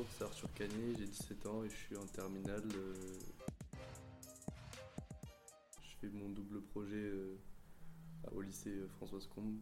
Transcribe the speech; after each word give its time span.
bonjour, 0.00 0.14
c'est 0.16 0.24
Arthur 0.24 0.52
Cagné, 0.54 0.94
j'ai 0.98 1.06
17 1.06 1.46
ans 1.46 1.62
et 1.62 1.68
je 1.68 1.74
suis 1.74 1.96
en 1.96 2.06
terminale. 2.06 2.62
euh, 2.74 3.18
Je 5.82 5.96
fais 6.00 6.08
mon 6.08 6.30
double 6.30 6.62
projet 6.62 6.96
euh, 6.96 7.36
au 8.32 8.40
lycée 8.40 8.70
euh, 8.70 8.88
Françoise 8.96 9.26
Combe. 9.26 9.58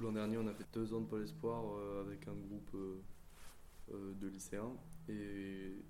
L'an 0.00 0.12
dernier, 0.12 0.38
on 0.38 0.46
a 0.46 0.54
fait 0.54 0.64
deux 0.72 0.94
ans 0.94 1.02
de 1.02 1.06
Pôle 1.06 1.22
Espoir 1.24 1.62
avec 2.00 2.26
un 2.28 2.34
groupe 2.34 2.76
de 3.92 4.28
lycéens. 4.28 4.72
Et 5.08 5.82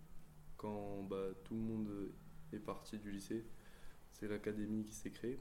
quand 0.56 1.04
bah, 1.04 1.28
tout 1.44 1.54
le 1.54 1.60
monde 1.60 1.88
est 2.52 2.58
parti 2.58 2.98
du 2.98 3.12
lycée, 3.12 3.44
c'est 4.10 4.26
l'académie 4.28 4.84
qui 4.84 4.92
s'est 4.94 5.10
créée. 5.10 5.40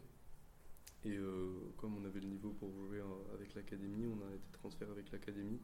Et 1.05 1.17
euh, 1.17 1.73
comme 1.77 1.97
on 1.97 2.05
avait 2.05 2.21
le 2.21 2.27
niveau 2.27 2.51
pour 2.51 2.71
jouer 2.71 2.99
euh, 2.99 3.33
avec 3.33 3.53
l'académie, 3.55 4.05
on 4.07 4.25
a 4.25 4.33
été 4.33 4.49
transféré 4.53 4.91
avec 4.91 5.11
l'académie. 5.11 5.59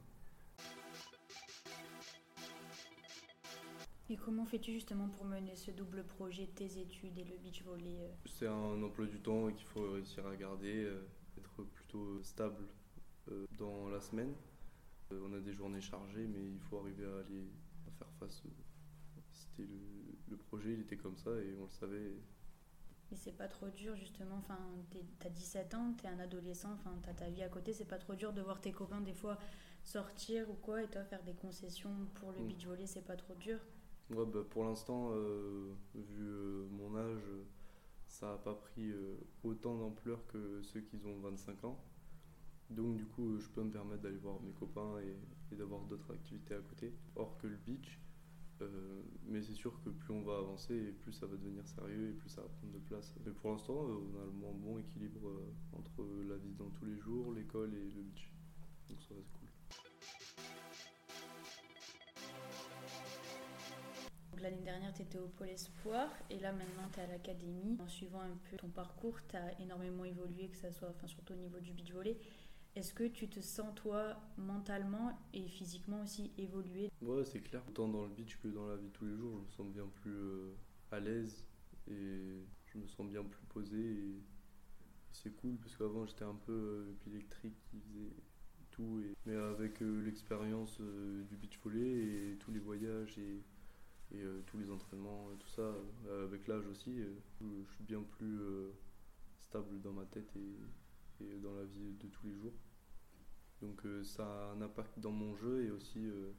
Et 4.10 4.18
comment 4.18 4.46
fais-tu 4.46 4.74
justement 4.74 5.08
pour 5.08 5.26
mener 5.26 5.56
ce 5.56 5.72
double 5.72 6.04
projet, 6.04 6.48
tes 6.48 6.80
études 6.80 7.18
et 7.18 7.24
le 7.24 7.38
beach 7.38 7.64
volley 7.64 8.00
euh 8.02 8.12
C'est 8.26 8.48
un 8.48 8.82
emploi 8.84 9.06
du 9.06 9.20
temps 9.20 9.50
qu'il 9.52 9.68
faut 9.68 9.92
réussir 9.92 10.26
à 10.26 10.36
garder, 10.36 10.92
être 11.38 11.64
plutôt 11.64 12.22
stable 12.24 12.66
dans 13.58 13.88
la 13.90 14.02
semaine. 14.02 14.34
On 15.12 15.32
a 15.34 15.40
des 15.40 15.54
journées 15.54 15.82
chargées, 15.82 16.26
mais 16.28 16.44
il 16.44 16.60
faut 16.60 16.80
arriver 16.80 17.06
à 17.06 17.20
aller 17.20 17.48
à 17.88 17.92
faire 17.92 18.12
face. 18.20 18.44
C'était 19.32 19.70
le, 19.70 19.78
le 20.30 20.38
projet, 20.38 20.74
il 20.74 20.82
était 20.82 20.98
comme 20.98 21.18
ça 21.18 21.32
et 21.32 21.56
on 21.60 21.64
le 21.64 21.70
savait. 21.70 22.14
Et 23.12 23.16
c'est 23.16 23.32
pas 23.32 23.48
trop 23.48 23.70
dur 23.70 23.96
justement, 23.96 24.36
enfin 24.38 24.58
t'as 25.20 25.30
17 25.30 25.74
ans, 25.74 25.94
t'es 26.00 26.08
un 26.08 26.20
adolescent, 26.20 26.72
enfin 26.74 26.92
t'as 27.04 27.14
ta 27.14 27.30
vie 27.30 27.42
à 27.44 27.50
côté, 27.50 27.74
c'est 27.74 27.86
pas 27.86 27.98
trop 27.98 28.14
dur 28.16 28.34
de 28.34 28.42
voir 28.42 28.62
tes 28.62 28.72
copains 28.72 29.02
des 29.02 29.14
fois 29.14 29.38
sortir 29.84 30.50
ou 30.50 30.54
quoi 30.54 30.84
et 30.84 30.88
toi 30.88 31.04
faire 31.04 31.24
des 31.24 31.34
concessions 31.34 32.08
pour 32.16 32.32
le 32.32 32.40
Mm. 32.40 32.44
beach 32.44 32.66
volley, 32.66 32.86
c'est 32.86 33.02
pas 33.06 33.16
trop 33.18 33.34
dur? 33.36 33.60
Ouais, 34.10 34.26
bah, 34.26 34.40
pour 34.50 34.66
l'instant, 34.66 35.10
euh, 35.14 35.74
vu 35.96 36.24
euh, 36.28 36.68
mon 36.72 36.96
âge, 36.98 37.22
ça 38.08 38.28
n'a 38.32 38.38
pas 38.38 38.56
pris 38.56 38.92
euh, 38.92 39.18
autant 39.44 39.78
d'ampleur 39.78 40.26
que 40.28 40.62
ceux 40.64 40.82
qui 40.82 40.98
ont 41.06 41.20
25 41.20 41.64
ans. 41.66 41.80
Donc 42.70 42.98
du 42.98 43.06
coup, 43.06 43.40
je 43.40 43.50
peux 43.50 43.64
me 43.64 43.72
permettre 43.72 44.04
d'aller 44.04 44.18
voir 44.18 44.42
mes 44.42 44.52
copains 44.54 45.00
et, 45.02 45.18
et 45.54 45.58
d'avoir 45.58 45.84
d'autres 45.84 46.14
activités 46.14 46.56
à 46.56 46.62
côté, 46.62 46.94
hors 47.16 47.38
que 47.40 47.48
le 47.48 47.58
beach. 47.58 48.00
Euh, 48.62 49.02
mais 49.26 49.42
c'est 49.42 49.54
sûr 49.54 49.82
que 49.84 49.90
plus 49.90 50.14
on 50.14 50.22
va 50.22 50.38
avancer, 50.38 50.76
et 50.76 50.92
plus 50.92 51.14
ça 51.14 51.26
va 51.26 51.38
devenir 51.38 51.66
sérieux 51.68 52.10
et 52.10 52.14
plus 52.14 52.30
ça 52.30 52.42
va 52.42 52.48
prendre 52.50 52.74
de 52.74 52.80
place. 52.80 53.16
Mais 53.26 53.32
pour 53.32 53.52
l'instant, 53.52 53.88
euh, 53.88 53.98
on 54.14 54.22
a 54.22 54.26
le 54.26 54.32
moins 54.32 54.54
bon 54.54 54.78
équilibre 54.80 55.30
euh, 55.30 55.78
entre 55.78 56.04
la 56.28 56.36
vie 56.38 56.54
dans 56.54 56.70
tous 56.72 56.86
les 56.86 56.98
jours, 56.98 57.32
l'école 57.34 57.74
et 57.74 57.90
le 57.92 58.02
beach. 58.02 58.32
Donc 58.90 59.02
ça 59.02 59.14
va, 59.14 59.22
c'est 59.24 59.32
cool. 59.40 59.48
L'année 64.42 64.62
dernière, 64.64 64.94
tu 64.94 65.02
étais 65.02 65.20
au 65.20 65.28
Pôle 65.28 65.50
Espoir 65.50 66.10
et 66.30 66.40
là 66.40 66.54
maintenant 66.54 66.88
tu 66.94 67.00
es 67.00 67.04
à 67.04 67.08
l'académie. 67.08 67.78
En 67.82 67.88
suivant 67.88 68.22
un 68.22 68.38
peu 68.50 68.56
ton 68.58 68.70
parcours, 68.70 69.18
tu 69.28 69.36
as 69.36 69.60
énormément 69.60 70.06
évolué, 70.06 70.48
que 70.48 70.56
ça 70.56 70.72
soit 70.72 70.90
enfin, 70.90 71.08
surtout 71.08 71.34
au 71.34 71.38
niveau 71.38 71.60
du 71.60 71.74
beach 71.74 71.92
volley. 71.92 72.18
Est-ce 72.80 72.94
que 72.94 73.04
tu 73.04 73.28
te 73.28 73.42
sens 73.42 73.76
toi 73.76 74.16
mentalement 74.38 75.12
et 75.34 75.50
physiquement 75.50 76.02
aussi 76.02 76.32
évoluer 76.38 76.90
Ouais, 77.02 77.26
c'est 77.26 77.42
clair. 77.42 77.62
Autant 77.68 77.90
dans 77.90 78.04
le 78.04 78.08
beach 78.08 78.40
que 78.42 78.48
dans 78.48 78.68
la 78.68 78.78
vie 78.78 78.88
de 78.88 78.94
tous 78.94 79.04
les 79.04 79.18
jours, 79.18 79.34
je 79.36 79.42
me 79.42 79.50
sens 79.50 79.68
bien 79.68 79.86
plus 79.96 80.16
euh, 80.16 80.56
à 80.90 81.02
l'aise 81.02 81.44
et 81.90 82.46
je 82.68 82.78
me 82.78 82.88
sens 82.88 83.06
bien 83.06 83.22
plus 83.26 83.46
posé. 83.48 83.78
Et 83.78 84.24
c'est 85.12 85.36
cool 85.36 85.58
parce 85.58 85.76
qu'avant 85.76 86.06
j'étais 86.06 86.24
un 86.24 86.40
peu 86.46 86.54
euh, 86.54 86.96
électrique 87.08 87.62
qui 87.66 87.82
faisait 87.82 88.14
tout. 88.72 89.04
Mais 89.26 89.36
avec 89.36 89.82
euh, 89.82 90.00
l'expérience 90.06 90.78
euh, 90.80 91.26
du 91.26 91.36
beach 91.36 91.60
volley 91.62 91.82
et 91.82 92.38
tous 92.40 92.52
les 92.52 92.62
voyages 92.62 93.18
et, 93.18 93.44
tous 94.48 94.58
les 94.58 94.72
entraînements 94.72 95.34
et 95.34 95.38
tout 95.38 95.50
ça, 95.50 95.72
avec 96.24 96.48
l'âge 96.48 96.66
aussi, 96.66 96.98
je 97.40 97.74
suis 97.76 97.84
bien 97.84 98.02
plus 98.02 98.40
stable 99.40 99.80
dans 99.82 99.94
ma 99.94 100.06
tête 100.06 100.34
et 100.36 101.38
dans 101.38 101.54
la 101.54 101.64
vie 101.66 101.94
de 101.94 102.08
tous 102.08 102.26
les 102.26 102.34
jours. 102.34 102.54
Donc 103.62 103.86
euh, 103.86 104.04
ça 104.04 104.26
a 104.26 104.52
un 104.54 104.62
impact 104.62 105.00
dans 105.00 105.12
mon 105.12 105.36
jeu 105.36 105.66
et 105.66 105.72
aussi 105.72 106.00
euh, 106.08 106.32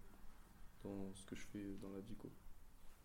dans 0.83 1.13
ce 1.15 1.25
que 1.27 1.37
je 1.37 1.45
fais 1.47 1.75
dans 1.83 1.91
la 1.91 2.01
vie. 2.01 2.17
Quoi. 2.17 2.31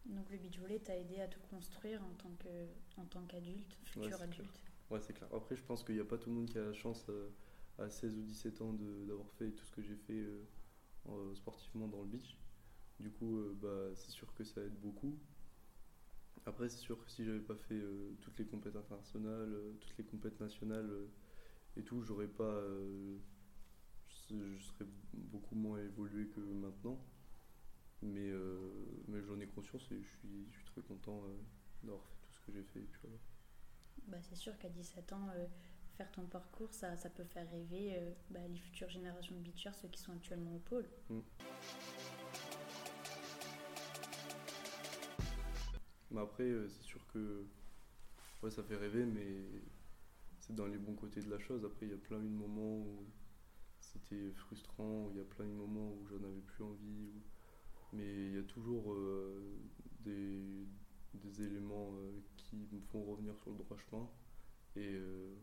Donc 0.05 0.29
le 0.29 0.37
beach 0.37 0.59
volley 0.59 0.79
t'a 0.79 0.95
aidé 0.97 1.19
à 1.21 1.27
te 1.27 1.37
construire 1.49 2.01
en 2.03 2.13
tant 2.13 2.31
que 2.35 2.67
en 2.97 3.05
tant 3.05 3.25
qu'adulte, 3.25 3.75
futur 3.83 4.17
Ouais, 4.17 4.23
adulte. 4.23 4.59
Ouais, 4.91 4.99
c'est 5.01 5.13
clair. 5.13 5.29
Après, 5.33 5.55
je 5.55 5.63
pense 5.63 5.83
qu'il 5.83 5.95
n'y 5.95 6.01
a 6.01 6.05
pas 6.05 6.17
tout 6.17 6.29
le 6.29 6.35
monde 6.35 6.49
qui 6.49 6.57
a 6.59 6.63
la 6.65 6.73
chance 6.73 7.05
euh, 7.09 7.29
à 7.79 7.89
16 7.89 8.15
ou 8.17 8.21
17 8.21 8.61
ans 8.61 8.73
de- 8.73 9.05
d'avoir 9.05 9.29
fait 9.31 9.51
tout 9.51 9.65
ce 9.65 9.71
que 9.71 9.81
j'ai 9.81 9.95
fait 9.95 10.23
en- 11.07 11.33
sportivement 11.35 11.87
dans 11.87 12.01
le 12.01 12.07
beach. 12.07 12.37
Du 12.99 13.11
coup, 13.11 13.39
bah, 13.61 13.95
c'est 13.95 14.11
sûr 14.11 14.33
que 14.35 14.43
ça 14.43 14.61
aide 14.61 14.79
beaucoup. 14.79 15.17
Après, 16.45 16.69
c'est 16.69 16.77
sûr 16.77 17.03
que 17.03 17.09
si 17.09 17.25
j'avais 17.25 17.39
pas 17.39 17.55
fait 17.55 17.81
toutes 18.21 18.37
les 18.39 18.45
compétitions 18.45 18.79
internationales, 18.81 19.55
toutes 19.81 19.97
les 19.97 20.03
compétitions 20.05 20.45
nationales 20.45 20.91
et 21.77 21.83
tout, 21.83 22.01
j'aurais 22.03 22.27
pas. 22.27 22.61
Je, 24.29 24.63
serais 24.63 24.85
beaucoup 25.13 25.55
moins 25.55 25.79
évolué 25.79 26.27
que 26.27 26.39
maintenant. 26.39 26.99
Mais, 28.01 28.29
euh, 28.29 28.71
mais 29.07 29.21
j'en 29.23 29.39
ai 29.39 29.47
conscience 29.47 29.83
et 29.91 30.01
je 30.01 30.07
suis, 30.19 30.45
je 30.51 30.55
suis 30.57 30.65
très 30.65 30.81
content 30.81 31.23
euh, 31.25 31.37
d'avoir 31.83 32.03
fait 32.03 32.15
tout 32.21 32.33
ce 32.33 32.45
que 32.45 32.51
j'ai 32.51 32.63
fait. 32.63 32.81
Puis 32.81 32.99
voilà. 33.03 33.17
Bah, 34.07 34.17
c'est 34.21 34.35
sûr 34.35 34.57
qu'à 34.57 34.69
17 34.69 35.13
ans, 35.13 35.27
euh, 35.35 35.47
faire 35.97 36.11
ton 36.11 36.25
parcours, 36.25 36.73
ça, 36.73 36.95
ça 36.95 37.09
peut 37.09 37.23
faire 37.23 37.49
rêver 37.49 37.95
euh, 37.95 38.11
bah, 38.29 38.39
les 38.47 38.57
futures 38.57 38.89
générations 38.89 39.35
de 39.35 39.41
beachers, 39.41 39.73
ceux 39.81 39.87
qui 39.87 40.01
sont 40.01 40.11
actuellement 40.11 40.55
au 40.55 40.59
pôle. 40.59 40.85
Mais 46.11 46.21
après, 46.21 46.43
euh, 46.43 46.67
c'est 46.69 46.83
sûr 46.83 47.05
que 47.13 47.45
ouais, 48.43 48.51
ça 48.51 48.63
fait 48.63 48.75
rêver, 48.75 49.05
mais 49.05 49.43
c'est 50.39 50.55
dans 50.55 50.67
les 50.67 50.77
bons 50.77 50.95
côtés 50.95 51.21
de 51.21 51.29
la 51.29 51.39
chose. 51.39 51.65
Après, 51.65 51.87
il 51.87 51.91
y 51.91 51.95
a 51.95 51.97
plein 51.97 52.19
de 52.19 52.29
moments 52.29 52.77
où 52.77 53.05
c'était 53.95 54.31
frustrant, 54.33 55.09
il 55.11 55.17
y 55.17 55.21
a 55.21 55.23
plein 55.23 55.45
de 55.45 55.53
moments 55.53 55.93
où 55.93 56.05
j'en 56.07 56.23
avais 56.23 56.41
plus 56.41 56.63
envie. 56.63 57.13
Mais 57.93 58.27
il 58.27 58.35
y 58.35 58.37
a 58.37 58.43
toujours 58.43 58.93
euh, 58.93 59.57
des, 60.01 60.67
des 61.13 61.41
éléments 61.43 61.93
euh, 61.95 62.19
qui 62.35 62.67
me 62.71 62.81
font 62.91 63.03
revenir 63.03 63.37
sur 63.37 63.51
le 63.51 63.57
droit 63.57 63.77
chemin. 63.77 64.09
Et, 64.75 64.95
euh, 64.95 65.35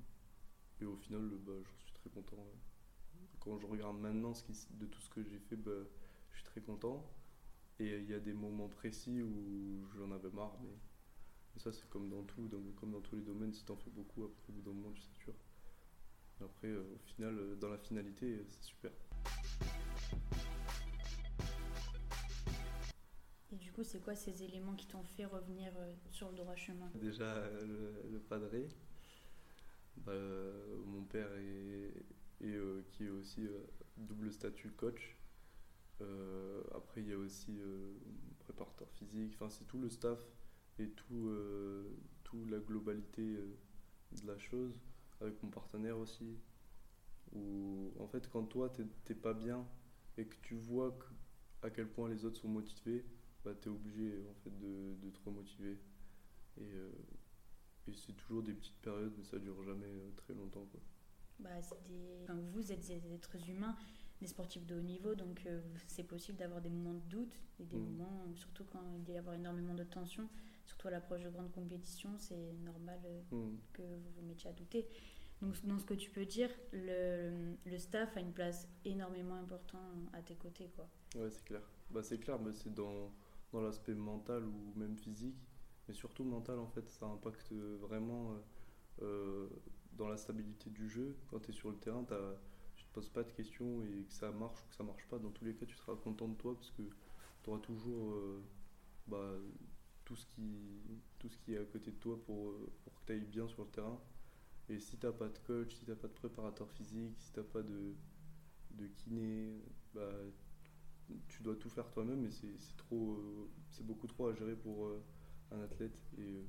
et 0.80 0.84
au 0.84 0.96
final, 0.96 1.30
bah, 1.46 1.52
j'en 1.56 1.78
suis 1.78 1.92
très 1.94 2.10
content. 2.10 2.44
Quand 3.40 3.58
je 3.58 3.66
regarde 3.66 3.98
maintenant 3.98 4.32
de 4.32 4.86
tout 4.86 5.00
ce 5.00 5.10
que 5.10 5.22
j'ai 5.22 5.38
fait, 5.38 5.56
bah, 5.56 5.70
je 6.30 6.36
suis 6.36 6.44
très 6.44 6.60
content. 6.60 7.10
Et 7.78 7.98
il 7.98 8.10
y 8.10 8.14
a 8.14 8.20
des 8.20 8.34
moments 8.34 8.68
précis 8.68 9.22
où 9.22 9.86
j'en 9.96 10.10
avais 10.12 10.30
marre, 10.30 10.56
mais, 10.62 10.76
ça 11.58 11.72
c'est 11.72 11.88
comme 11.88 12.08
dans 12.08 12.22
tout, 12.22 12.48
comme 12.76 12.92
dans 12.92 13.00
tous 13.00 13.16
les 13.16 13.22
domaines, 13.22 13.52
si 13.52 13.64
t'en 13.64 13.76
fais 13.76 13.90
beaucoup, 13.90 14.24
après 14.24 14.42
au 14.50 14.52
bout 14.52 14.62
d'un 14.62 14.72
moment 14.72 14.92
tu 14.92 15.02
satures. 15.02 15.34
Après, 16.44 16.68
euh, 16.68 16.82
au 16.94 16.98
final, 16.98 17.38
euh, 17.38 17.56
dans 17.56 17.68
la 17.68 17.78
finalité, 17.78 18.26
euh, 18.26 18.44
c'est 18.48 18.62
super. 18.62 18.90
Et 23.52 23.56
du 23.56 23.70
coup, 23.72 23.84
c'est 23.84 24.00
quoi 24.00 24.14
ces 24.14 24.42
éléments 24.42 24.74
qui 24.74 24.86
t'ont 24.86 25.04
fait 25.04 25.26
revenir 25.26 25.72
sur 26.10 26.30
le 26.30 26.36
droit 26.36 26.56
chemin? 26.56 26.90
Déjà, 26.94 27.48
le, 27.60 27.92
le 28.10 28.18
padré, 28.18 28.68
bah, 29.98 30.12
mon 30.86 31.04
père 31.04 31.30
est, 31.34 31.92
euh, 32.42 32.82
qui 32.88 33.04
est 33.04 33.10
aussi 33.10 33.46
euh, 33.46 33.66
double 33.98 34.32
statut 34.32 34.70
coach. 34.70 35.16
Euh, 36.00 36.62
après, 36.74 37.02
il 37.02 37.08
y 37.08 37.12
a 37.12 37.18
aussi 37.18 37.60
préparateur 38.40 38.88
physique, 38.90 39.34
enfin, 39.34 39.50
c'est 39.50 39.66
tout 39.66 39.78
le 39.78 39.90
staff 39.90 40.18
et 40.78 40.88
tout, 40.88 41.30
tout 42.24 42.44
la 42.46 42.58
globalité 42.58 43.36
de 44.12 44.26
la 44.26 44.36
chose, 44.38 44.80
avec 45.22 45.42
mon 45.42 45.50
partenaire 45.50 45.98
aussi. 45.98 46.38
Où, 47.32 47.92
en 47.98 48.06
fait, 48.08 48.28
quand 48.30 48.44
toi, 48.44 48.68
t'es 48.70 48.84
t'es 49.04 49.14
pas 49.14 49.34
bien 49.34 49.66
et 50.18 50.26
que 50.26 50.36
tu 50.42 50.54
vois 50.54 50.92
que- 50.92 51.66
à 51.66 51.70
quel 51.70 51.88
point 51.88 52.08
les 52.08 52.24
autres 52.24 52.40
sont 52.40 52.48
motivés, 52.48 53.04
bah, 53.44 53.54
tu 53.60 53.68
es 53.68 53.72
obligé 53.72 54.24
en 54.30 54.34
fait, 54.44 54.56
de, 54.58 54.94
de 55.02 55.10
te 55.10 55.18
remotiver. 55.24 55.78
Et, 56.58 56.62
euh, 56.64 56.90
et 57.86 57.92
c'est 57.94 58.12
toujours 58.14 58.42
des 58.42 58.54
petites 58.54 58.80
périodes, 58.82 59.14
mais 59.16 59.24
ça 59.24 59.38
dure 59.38 59.62
jamais 59.64 59.86
euh, 59.86 60.10
très 60.16 60.34
longtemps. 60.34 60.66
Quoi. 60.72 60.80
bah, 61.38 61.60
c'est 61.62 61.82
des... 61.84 62.20
enfin, 62.24 62.36
Vous 62.52 62.72
êtes 62.72 62.86
des 62.86 63.14
êtres 63.14 63.36
humains, 63.48 63.76
des 64.20 64.26
sportifs 64.28 64.66
de 64.66 64.76
haut 64.76 64.80
niveau, 64.82 65.14
donc 65.14 65.42
euh, 65.46 65.60
c'est 65.88 66.04
possible 66.04 66.38
d'avoir 66.38 66.60
des 66.60 66.68
moments 66.68 66.94
de 66.94 67.08
doute 67.08 67.34
et 67.58 67.64
des 67.64 67.78
Mm. 67.78 67.78
moments, 67.78 68.32
surtout 68.34 68.64
quand 68.64 68.82
il 68.96 69.04
doit 69.04 69.14
y 69.14 69.18
avoir 69.18 69.34
énormément 69.34 69.74
de 69.74 69.84
tension, 69.84 70.28
surtout 70.64 70.88
à 70.88 70.90
l'approche 70.90 71.22
de 71.22 71.30
grandes 71.30 71.52
compétitions, 71.52 72.16
c'est 72.18 72.52
normal 72.64 73.00
euh, 73.04 73.22
Hmm. 73.30 73.56
que 73.72 73.82
vous 73.82 74.10
vous 74.16 74.22
mettiez 74.22 74.50
à 74.50 74.52
douter. 74.52 74.86
Donc, 75.42 75.54
dans 75.66 75.78
ce 75.78 75.84
que 75.84 75.94
tu 75.94 76.10
peux 76.10 76.24
dire, 76.24 76.48
le, 76.72 77.56
le 77.66 77.78
staff 77.78 78.16
a 78.16 78.20
une 78.20 78.32
place 78.32 78.68
énormément 78.84 79.34
importante 79.34 80.08
à 80.12 80.22
tes 80.22 80.36
côtés. 80.36 80.70
Quoi. 80.74 80.88
Ouais, 81.16 81.30
c'est 81.30 81.44
clair. 81.44 81.62
Bah, 81.90 82.02
c'est 82.02 82.18
clair, 82.18 82.38
c'est 82.54 82.72
dans, 82.72 83.12
dans 83.52 83.60
l'aspect 83.60 83.94
mental 83.94 84.44
ou 84.44 84.72
même 84.76 84.96
physique. 84.96 85.36
Mais 85.88 85.94
surtout 85.94 86.24
mental, 86.24 86.58
en 86.60 86.68
fait, 86.68 86.88
ça 86.88 87.06
impacte 87.06 87.52
vraiment 87.52 88.32
euh, 88.32 88.38
euh, 89.02 89.48
dans 89.98 90.08
la 90.08 90.16
stabilité 90.16 90.70
du 90.70 90.88
jeu. 90.88 91.16
Quand 91.28 91.40
tu 91.40 91.50
es 91.50 91.52
sur 91.52 91.70
le 91.70 91.76
terrain, 91.76 92.04
t'as- 92.04 92.38
poses 92.92 93.08
pas 93.08 93.22
de 93.22 93.30
questions 93.32 93.82
et 93.84 94.04
que 94.04 94.12
ça 94.12 94.30
marche 94.30 94.60
ou 94.62 94.68
que 94.68 94.74
ça 94.74 94.84
marche 94.84 95.06
pas, 95.08 95.18
dans 95.18 95.30
tous 95.30 95.44
les 95.46 95.54
cas, 95.54 95.64
tu 95.64 95.74
seras 95.76 95.96
content 95.96 96.28
de 96.28 96.34
toi 96.34 96.54
parce 96.54 96.70
que 96.72 96.82
tu 97.42 97.48
auras 97.50 97.58
toujours 97.60 98.12
euh, 98.12 98.42
bah, 99.06 99.32
tout, 100.04 100.14
ce 100.14 100.26
qui, 100.26 101.00
tout 101.18 101.28
ce 101.30 101.38
qui 101.38 101.54
est 101.54 101.58
à 101.58 101.64
côté 101.64 101.90
de 101.90 101.96
toi 101.96 102.22
pour, 102.26 102.52
pour 102.84 102.94
que 102.94 103.00
tu 103.06 103.12
ailles 103.14 103.24
bien 103.24 103.48
sur 103.48 103.62
le 103.64 103.70
terrain. 103.70 103.98
Et 104.68 104.78
si 104.78 104.96
t'as 104.96 105.12
pas 105.12 105.28
de 105.28 105.38
coach, 105.38 105.74
si 105.74 105.84
t'as 105.84 105.96
pas 105.96 106.08
de 106.08 106.12
préparateur 106.12 106.70
physique, 106.70 107.16
si 107.18 107.32
t'as 107.32 107.42
pas 107.42 107.62
de, 107.62 107.94
de 108.72 108.86
kiné, 108.86 109.60
bah, 109.94 110.08
tu 111.28 111.42
dois 111.42 111.56
tout 111.56 111.68
faire 111.68 111.90
toi-même 111.90 112.24
et 112.24 112.30
c'est 112.30 112.76
trop, 112.76 113.14
euh, 113.14 113.50
c'est 113.70 113.84
beaucoup 113.84 114.06
trop 114.06 114.28
à 114.28 114.34
gérer 114.34 114.56
pour 114.56 114.90
un 115.50 115.60
athlète. 115.60 115.98
Et, 116.16 116.46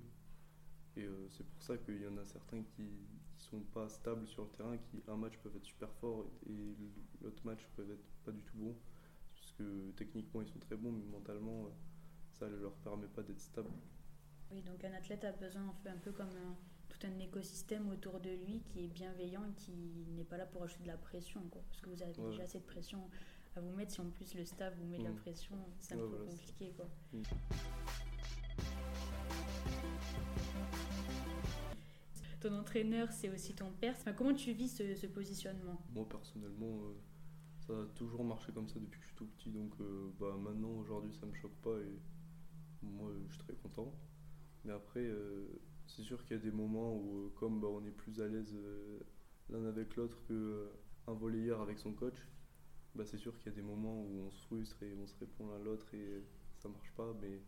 et 0.96 1.08
c'est 1.30 1.46
pour 1.46 1.62
ça 1.64 1.78
qu'il 1.78 2.02
y 2.02 2.08
en 2.08 2.18
a 2.18 2.26
certains 2.26 2.62
qui, 2.64 2.88
sont 3.44 3.60
pas 3.74 3.90
stables 3.90 4.28
sur 4.28 4.44
le 4.44 4.50
terrain, 4.50 4.78
qui 4.78 5.04
un 5.08 5.18
match 5.18 5.38
peuvent 5.38 5.56
être 5.56 5.66
super 5.66 5.92
forts 5.96 6.26
et 6.48 6.76
l'autre 7.22 7.46
match 7.46 7.68
peuvent 7.76 7.92
être 7.92 8.06
pas 8.24 8.32
du 8.32 8.42
tout 8.42 8.58
bons. 8.58 8.76
Parce 9.36 9.52
que 9.54 9.92
techniquement 9.92 10.42
ils 10.42 10.48
sont 10.48 10.60
très 10.60 10.76
bons, 10.76 10.92
mais 10.92 11.06
mentalement 11.06 11.70
ça 12.32 12.48
ne 12.48 12.56
leur 12.56 12.74
permet 12.78 13.08
pas 13.08 13.24
d'être 13.24 13.42
stable. 13.42 13.70
Oui, 14.52 14.62
donc 14.62 14.84
un 14.84 14.94
athlète 14.94 15.24
a 15.24 15.32
besoin 15.32 15.74
un 15.86 15.98
peu 15.98 16.12
comme 16.12 16.30
tout 16.30 16.56
un 17.06 17.20
écosystème 17.20 17.90
autour 17.90 18.20
de 18.20 18.30
lui 18.30 18.62
qui 18.66 18.86
est 18.86 18.88
bienveillant 18.88 19.44
et 19.46 19.54
qui 19.54 19.72
n'est 20.16 20.24
pas 20.24 20.38
là 20.38 20.46
pour 20.46 20.64
ajouter 20.64 20.84
de 20.84 20.88
la 20.88 20.98
pression. 20.98 21.42
Quoi, 21.50 21.62
parce 21.68 21.82
que 21.82 21.90
vous 21.90 22.02
avez 22.02 22.14
déjà 22.14 22.44
assez 22.44 22.60
de 22.60 22.66
pression 22.66 23.00
à 23.56 23.62
vous 23.62 23.72
mettre. 23.76 23.92
Si 23.92 24.02
en 24.02 24.10
plus 24.10 24.34
le 24.36 24.46
staff 24.46 24.74
vous 24.78 24.86
met 24.86 24.98
de 24.98 25.04
la 25.04 25.12
mm. 25.12 25.16
pression, 25.16 25.56
c'est 25.80 25.96
un 25.96 25.98
peu 25.98 26.26
compliqué. 26.26 26.74
Quoi. 26.76 26.88
Mm. 27.14 27.22
ton 32.44 32.54
entraîneur, 32.58 33.12
c'est 33.12 33.30
aussi 33.30 33.54
ton 33.54 33.72
père. 33.72 33.96
comment 34.18 34.34
tu 34.34 34.52
vis 34.52 34.68
ce, 34.70 35.08
positionnement? 35.08 35.82
Moi, 35.96 36.08
personnellement, 36.08 36.82
euh, 36.84 36.94
ça 37.66 37.74
a 37.74 37.86
toujours 37.96 38.24
marché 38.24 38.52
comme 38.52 38.68
ça 38.68 38.80
depuis 38.80 39.00
que 39.00 39.06
je 39.06 39.10
suis 39.10 39.16
tout 39.16 39.26
petit. 39.26 39.50
Donc, 39.50 39.74
euh, 39.80 40.12
bah, 40.20 40.36
maintenant, 40.38 40.72
aujourd'hui, 40.72 41.14
ça 41.14 41.26
me 41.26 41.34
choque 41.34 41.56
pas 41.62 41.78
et 41.80 42.00
moi, 42.82 43.12
je 43.28 43.34
suis 43.34 43.44
très 43.44 43.54
content. 43.54 43.94
Mais 44.66 44.74
après, 44.74 45.02
euh, 45.02 45.48
c'est 45.88 46.04
sûr 46.04 46.24
qu'il 46.24 46.38
y 46.38 46.40
a 46.40 46.44
des 46.44 46.52
moments 46.52 46.96
où, 46.96 47.32
comme 47.36 47.60
bah, 47.60 47.68
on 47.70 47.86
est 47.86 47.92
plus 47.92 48.22
à 48.22 48.28
l'aise 48.28 48.56
l'un 49.50 49.66
avec 49.66 49.96
l'autre 49.96 50.18
qu'un 50.28 51.14
volleyeur 51.14 51.62
avec 51.62 51.80
son 51.80 51.94
coach, 51.94 52.28
bah, 52.96 53.04
c'est 53.06 53.18
sûr 53.18 53.38
qu'il 53.40 53.52
y 53.52 53.54
a 53.54 53.56
des 53.56 53.64
moments 53.64 54.02
où 54.02 54.28
on 54.28 54.32
se 54.32 54.42
frustre 54.46 54.82
et 54.84 54.94
on 55.02 55.08
se 55.08 55.16
répond 55.20 55.48
l'un 55.48 55.60
l'autre 55.60 55.94
et 55.94 56.24
ça 56.60 56.70
marche 56.70 56.92
pas. 56.96 57.14
Mais 57.22 57.42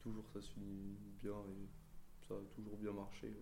toujours, 0.00 0.28
ça 0.32 0.40
se 0.40 0.48
finit 0.50 0.96
bien 1.22 1.34
et 1.48 2.26
ça 2.26 2.34
a 2.34 2.54
toujours 2.54 2.76
bien 2.76 2.92
marché. 2.92 3.34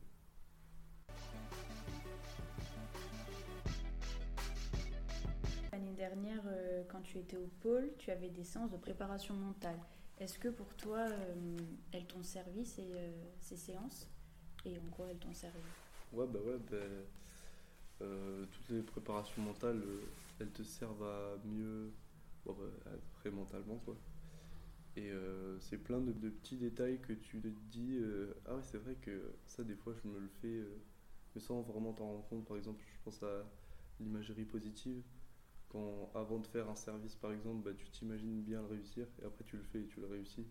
L'année 5.73 5.93
dernière, 5.93 6.43
euh, 6.47 6.83
quand 6.89 7.03
tu 7.03 7.19
étais 7.19 7.37
au 7.37 7.49
pôle, 7.61 7.93
tu 7.99 8.11
avais 8.11 8.31
des 8.31 8.45
séances 8.45 8.71
de 8.71 8.79
préparation 8.79 9.35
mentale. 9.35 9.79
Est-ce 10.19 10.39
que 10.39 10.49
pour 10.49 10.75
toi, 10.75 10.99
euh, 10.99 11.57
elles 11.93 12.07
t'ont 12.07 12.23
servi 12.23 12.65
ces, 12.65 12.89
euh, 12.93 13.13
ces, 13.41 13.57
séances? 13.57 14.11
Et 14.65 14.77
en 14.79 14.91
quoi 14.91 15.07
elles 15.11 15.19
t'ont 15.19 15.35
servi? 15.35 15.63
Ouais, 16.13 16.27
bah 16.27 16.41
ouais, 16.41 16.59
bah, 18.01 18.07
toutes 18.51 18.69
les 18.71 18.83
préparations 18.83 19.43
mentales, 19.43 19.83
elles 20.41 20.51
te 20.51 20.63
servent 20.63 21.05
à 21.05 21.37
mieux, 21.45 21.93
bon, 22.45 22.55
bah, 22.55 22.91
après 23.15 23.31
mentalement 23.31 23.79
quoi. 23.79 23.97
Et 24.97 25.13
c'est 25.61 25.79
plein 25.79 26.01
de, 26.01 26.13
petits 26.13 26.57
détails 26.57 27.01
que 27.01 27.13
tu 27.13 27.41
te 27.41 27.47
dis, 27.47 28.01
ah 28.47 28.57
ouais, 28.57 28.63
c'est 28.65 28.79
vrai 28.79 28.97
que 28.97 29.35
ça, 29.47 29.63
des 29.63 29.77
fois, 29.77 29.95
je 30.03 30.09
me 30.09 30.19
le 30.19 30.29
fais 30.29 30.65
mais 31.35 31.41
sans 31.41 31.61
vraiment 31.63 31.93
t'en 31.93 32.07
rendre 32.07 32.27
compte. 32.29 32.45
Par 32.47 32.57
exemple, 32.57 32.83
je 32.85 33.05
pense 33.05 33.23
à 33.23 33.45
l'imagerie 34.01 34.45
positive. 34.45 35.03
Quand 35.69 36.11
avant 36.15 36.39
de 36.39 36.47
faire 36.47 36.69
un 36.69 36.77
service, 36.77 37.15
par 37.17 37.33
exemple, 37.33 37.63
bah, 37.65 37.75
tu 37.77 37.89
t'imagines 37.91 38.43
bien 38.43 38.61
le 38.63 38.69
réussir 38.69 39.07
et 39.21 39.25
après 39.25 39.45
tu 39.45 39.57
le 39.57 39.63
fais 39.63 39.83
et 39.83 39.87
tu 39.87 40.01
le 40.01 40.07
réussis. 40.07 40.47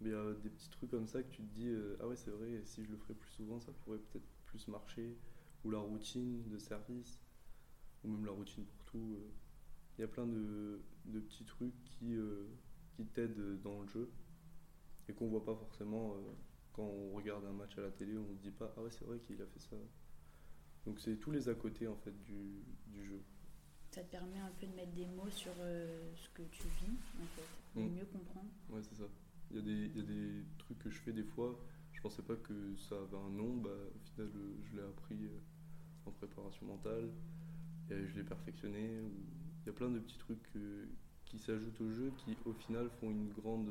Mais 0.00 0.10
il 0.10 0.12
y 0.12 0.16
a 0.16 0.32
des 0.34 0.50
petits 0.50 0.70
trucs 0.70 0.90
comme 0.90 1.06
ça 1.06 1.22
que 1.22 1.30
tu 1.30 1.42
te 1.42 1.54
dis 1.54 1.68
euh, 1.68 1.96
Ah 2.00 2.06
ouais, 2.08 2.16
c'est 2.16 2.30
vrai, 2.30 2.60
si 2.64 2.84
je 2.84 2.90
le 2.90 2.96
ferais 2.96 3.14
plus 3.14 3.30
souvent, 3.30 3.60
ça 3.60 3.72
pourrait 3.84 3.98
peut-être 3.98 4.28
plus 4.46 4.68
marcher. 4.68 5.16
Ou 5.64 5.70
la 5.70 5.78
routine 5.78 6.48
de 6.48 6.58
service, 6.58 7.20
ou 8.04 8.08
même 8.08 8.24
la 8.24 8.32
routine 8.32 8.64
pour 8.64 8.84
tout. 8.84 9.16
Euh. 9.18 9.30
Il 9.98 10.02
y 10.02 10.04
a 10.04 10.08
plein 10.08 10.26
de, 10.26 10.80
petits 11.12 11.44
trucs 11.44 11.74
qui, 11.82 12.14
euh, 12.14 12.46
qui 12.92 13.04
t'aident 13.06 13.60
dans 13.62 13.80
le 13.82 13.88
jeu 13.88 14.12
et 15.08 15.12
qu'on 15.12 15.26
voit 15.26 15.44
pas 15.44 15.56
forcément 15.56 16.14
quand 16.72 16.84
on 16.84 17.12
regarde 17.12 17.44
un 17.44 17.52
match 17.52 17.76
à 17.78 17.80
la 17.80 17.90
télé. 17.90 18.16
On 18.16 18.32
se 18.36 18.40
dit 18.40 18.52
pas 18.52 18.72
Ah 18.76 18.82
ouais, 18.82 18.90
c'est 18.90 19.04
vrai 19.04 19.18
qu'il 19.18 19.42
a 19.42 19.46
fait 19.46 19.58
ça. 19.58 19.76
Donc 20.86 21.00
c'est 21.00 21.16
tous 21.16 21.30
les 21.30 21.48
à 21.48 21.54
côté 21.54 21.88
en 21.88 21.96
fait 21.96 22.22
du, 22.22 22.62
du, 22.86 23.04
jeu. 23.04 23.20
Ça 23.90 24.02
te 24.02 24.10
permet 24.10 24.38
un 24.38 24.50
peu 24.60 24.66
de 24.66 24.74
mettre 24.74 24.92
des 24.92 25.06
mots 25.06 25.30
sur 25.30 25.52
euh, 25.60 26.12
ce 26.16 26.28
que 26.30 26.42
tu 26.50 26.62
vis 26.62 26.96
en 27.20 27.26
fait, 27.34 27.80
de 27.80 27.86
mm. 27.86 27.94
mieux 27.94 28.04
comprendre. 28.04 28.48
Ouais 28.70 28.82
c'est 28.82 28.96
ça. 28.96 29.08
Il 29.50 29.56
y, 29.56 29.60
a 29.60 29.62
des, 29.62 29.98
y, 29.98 30.00
a 30.00 30.02
des, 30.02 30.44
trucs 30.58 30.78
que 30.78 30.90
je 30.90 30.98
fais 30.98 31.12
des 31.12 31.22
fois, 31.22 31.58
je 31.92 32.00
pensais 32.02 32.22
pas 32.22 32.36
que 32.36 32.76
ça 32.76 32.96
avait 32.96 33.16
un 33.16 33.30
nom, 33.30 33.56
bah, 33.56 33.70
au 33.70 33.98
final 34.10 34.30
euh, 34.36 34.56
je 34.64 34.76
l'ai 34.76 34.82
appris 34.82 35.24
euh, 35.24 35.40
en 36.04 36.10
préparation 36.10 36.66
mentale 36.66 37.08
et 37.90 38.06
je 38.06 38.16
l'ai 38.16 38.24
perfectionné. 38.24 39.00
Il 39.62 39.66
y 39.66 39.70
a 39.70 39.72
plein 39.72 39.88
de 39.88 39.98
petits 39.98 40.18
trucs 40.18 40.46
qui 41.24 41.38
s'ajoutent 41.38 41.80
au 41.80 41.90
jeu 41.90 42.12
qui 42.18 42.36
au 42.44 42.52
final 42.52 42.90
font 43.00 43.10
une 43.10 43.30
grande, 43.30 43.70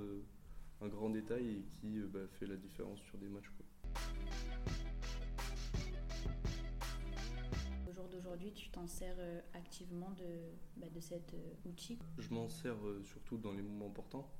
un 0.81 0.87
grand 0.87 1.09
détail 1.11 1.47
et 1.47 1.65
qui 1.79 1.99
bah, 1.99 2.19
fait 2.39 2.47
la 2.47 2.55
différence 2.55 2.99
sur 3.01 3.17
des 3.19 3.27
matchs. 3.27 3.51
Tu 8.53 8.69
t'en 8.69 8.88
sers 8.88 9.15
euh, 9.19 9.41
activement 9.53 10.11
de, 10.11 10.51
bah, 10.77 10.88
cet 10.99 11.33
euh, 11.33 11.53
outil 11.65 11.97
Je 12.17 12.33
m'en 12.33 12.49
sers 12.49 12.75
euh, 12.85 13.03
surtout 13.03 13.38
dans 13.38 13.53
les 13.53 13.61
moments 13.61 13.88
importants. 13.88 14.31